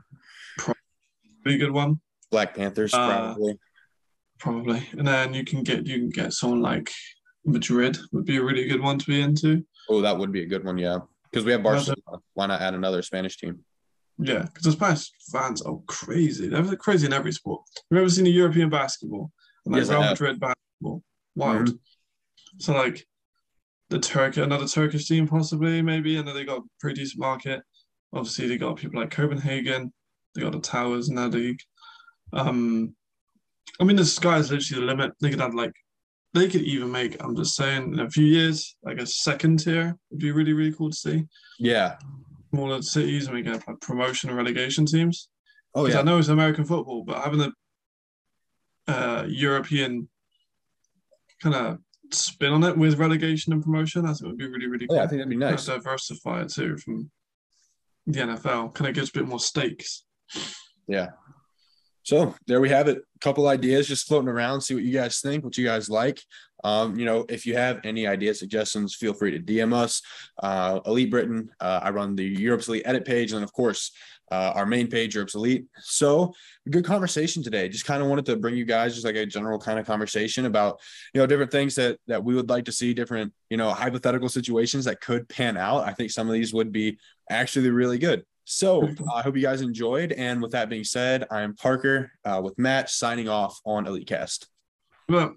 Pretty 1.43 1.59
good 1.59 1.71
one. 1.71 2.01
Black 2.31 2.55
Panthers, 2.55 2.93
uh, 2.93 3.07
probably. 3.07 3.59
Probably. 4.39 4.89
And 4.93 5.07
then 5.07 5.35
you 5.35 5.45
can 5.45 5.63
get 5.63 5.87
you 5.87 5.99
can 5.99 6.11
get 6.11 6.33
someone 6.33 6.61
like 6.61 6.93
Madrid 7.49 7.99
would 8.13 8.25
be 8.25 8.37
a 8.37 8.43
really 8.43 8.67
good 8.67 8.81
one 8.81 8.99
to 8.99 9.07
be 9.07 9.21
into. 9.21 9.65
Oh, 9.89 10.01
that 10.01 10.17
would 10.17 10.33
be 10.33 10.43
a 10.43 10.47
good 10.47 10.65
one, 10.65 10.79
yeah. 10.79 10.99
Because 11.31 11.45
we 11.45 11.53
have 11.53 11.63
Barcelona. 11.63 12.23
Why 12.35 12.47
not 12.47 12.61
add 12.61 12.75
another 12.75 13.03
Spanish 13.03 13.37
team? 13.37 13.65
Yeah, 14.19 14.43
because 14.43 14.65
the 14.65 14.73
Spanish 14.73 15.11
fans 15.31 15.63
are 15.63 15.79
crazy. 15.87 16.49
They're 16.49 16.77
crazy 16.77 17.07
in 17.07 17.13
every 17.13 17.33
sport. 17.33 17.63
Have 17.91 17.99
ever 17.99 18.09
seen 18.09 18.27
a 18.27 18.31
European 18.31 18.69
basketball? 18.69 19.31
Like 19.65 19.81
yes, 19.81 19.91
Real 19.91 20.01
Madrid 20.01 20.41
basketball. 20.41 21.03
Wild. 21.37 21.69
Mm-hmm. 21.69 22.59
So 22.59 22.73
like 22.73 23.07
the 23.91 23.99
Turk, 23.99 24.37
another 24.37 24.67
Turkish 24.67 25.07
team 25.07 25.29
possibly, 25.29 25.83
maybe. 25.83 26.17
And 26.17 26.27
then 26.27 26.35
they 26.35 26.45
got 26.45 26.59
a 26.59 26.69
pretty 26.81 27.01
decent 27.01 27.21
market. 27.21 27.63
Obviously, 28.13 28.49
they 28.49 28.59
got 28.59 28.77
people 28.77 29.01
like 29.01 29.11
Copenhagen. 29.11 29.93
They 30.35 30.43
got 30.43 30.53
the 30.53 30.61
Towers 30.61 31.09
in 31.09 31.15
that 31.17 31.31
league. 31.31 31.61
Um, 32.33 32.95
I 33.81 33.85
mean, 33.85 33.97
the 33.97 34.05
sky 34.05 34.39
is 34.39 34.51
literally 34.51 34.81
the 34.81 34.87
limit. 34.87 35.13
They 35.21 35.31
could 35.31 35.41
have 35.41 35.55
like, 35.55 35.73
they 36.35 36.49
could 36.49 36.63
even 36.63 36.91
make. 36.91 37.17
I'm 37.23 37.37
just 37.37 37.57
saying, 37.57 37.95
in 37.95 38.01
a 38.01 38.11
few 38.11 38.25
years, 38.25 38.77
like 38.83 38.99
a 38.99 39.07
second 39.07 39.61
tier 39.61 39.97
would 40.11 40.21
be 40.21 40.33
really, 40.33 40.53
really 40.53 40.73
cool 40.73 40.91
to 40.91 40.97
see. 40.97 41.25
Yeah. 41.59 41.97
Smaller 42.51 42.83
cities, 42.83 43.27
and 43.27 43.37
we 43.37 43.43
get 43.43 43.67
like 43.67 43.81
promotion 43.81 44.31
and 44.31 44.37
relegation 44.37 44.87
teams. 44.87 45.29
Oh 45.75 45.87
yeah. 45.87 46.01
I 46.01 46.03
know 46.03 46.19
it's 46.19 46.29
American 46.29 46.65
football, 46.65 47.05
but 47.05 47.23
having 47.23 47.39
the 47.39 47.53
uh, 48.87 49.25
European 49.29 50.09
kind 51.43 51.55
of 51.55 51.79
spin 52.11 52.53
on 52.53 52.65
it 52.65 52.77
with 52.77 52.99
relegation 52.99 53.53
and 53.53 53.63
promotion, 53.63 54.07
I 54.07 54.13
think 54.13 54.29
would 54.29 54.39
be 54.39 54.47
really, 54.47 54.67
really 54.67 54.87
cool. 54.87 54.97
Yeah, 54.97 55.05
I 55.05 55.07
think 55.07 55.21
that'd 55.21 55.31
be 55.31 55.37
nice. 55.37 55.67
Kind 55.67 55.79
of 55.79 55.85
diversify 55.85 56.43
it 56.43 56.53
too 56.53 56.77
from 56.79 57.11
the 58.07 58.21
NFL. 58.21 58.75
Kind 58.75 58.89
of 58.89 58.95
gives 58.95 59.11
a 59.11 59.13
bit 59.13 59.29
more 59.29 59.41
stakes. 59.41 60.05
Yeah. 60.87 61.09
So 62.09 62.35
there 62.47 62.63
we 62.63 62.71
have 62.71 62.89
it. 62.89 62.97
A 62.97 63.19
couple 63.19 63.47
ideas 63.49 63.87
just 63.87 64.09
floating 64.09 64.31
around. 64.31 64.63
See 64.63 64.73
what 64.73 64.83
you 64.83 64.95
guys 64.95 65.21
think, 65.21 65.45
what 65.45 65.59
you 65.59 65.67
guys 65.67 65.91
like. 65.91 66.23
Um, 66.65 66.99
you 66.99 67.05
know, 67.05 67.27
if 67.29 67.45
you 67.45 67.55
have 67.55 67.81
any 67.85 68.07
ideas, 68.07 68.39
suggestions, 68.39 68.95
feel 68.95 69.13
free 69.13 69.31
to 69.33 69.39
DM 69.39 69.75
us. 69.75 70.01
Uh, 70.43 70.81
Elite 70.87 71.11
Britain. 71.11 71.51
Uh, 71.61 71.81
I 71.83 71.91
run 71.91 72.17
the 72.17 72.25
Europe's 72.25 72.67
Elite 72.67 72.85
edit 72.87 73.05
page, 73.05 73.33
and 73.35 73.45
of 73.45 73.53
course, 73.53 73.93
uh, 74.33 74.53
our 74.55 74.65
main 74.65 74.87
page, 74.87 75.17
Europe's 75.17 75.35
Elite. 75.35 75.67
So, 75.81 76.33
good 76.71 76.87
conversation 76.87 77.43
today. 77.43 77.69
Just 77.69 77.85
kind 77.85 78.03
of 78.03 78.09
wanted 78.09 78.25
to 78.25 78.37
bring 78.37 78.57
you 78.57 78.65
guys 78.65 78.95
just 78.95 79.05
like 79.05 79.17
a 79.17 79.27
general 79.27 79.59
kind 79.59 79.79
of 79.79 79.85
conversation 79.85 80.47
about 80.47 80.81
you 81.13 81.21
know 81.21 81.27
different 81.27 81.53
things 81.53 81.75
that 81.75 81.99
that 82.07 82.25
we 82.25 82.35
would 82.35 82.49
like 82.49 82.65
to 82.65 82.73
see, 82.73 82.95
different 82.95 83.35
you 83.51 83.59
know 83.59 83.69
hypothetical 83.69 84.31
situations 84.31 84.87
that 84.87 85.03
could 85.03 85.29
pan 85.29 85.59
out. 85.59 85.87
I 85.87 85.93
think 85.93 86.11
some 86.11 86.27
of 86.27 86.33
these 86.33 86.55
would 86.55 86.73
be 86.73 86.97
actually 87.29 87.69
really 87.69 87.99
good. 87.99 88.25
So 88.51 88.89
I 89.15 89.21
hope 89.21 89.37
you 89.37 89.43
guys 89.43 89.61
enjoyed. 89.61 90.13
And 90.13 90.41
with 90.41 90.53
that 90.53 90.71
being 90.71 90.83
said, 90.83 91.27
I'm 91.31 91.55
Parker 91.55 92.11
uh, 92.25 92.41
with 92.43 92.59
Matt 92.59 92.89
signing 92.89 93.29
off 93.29 93.61
on 93.67 93.85
EliteCast. 93.85 94.47
Well. 95.09 95.37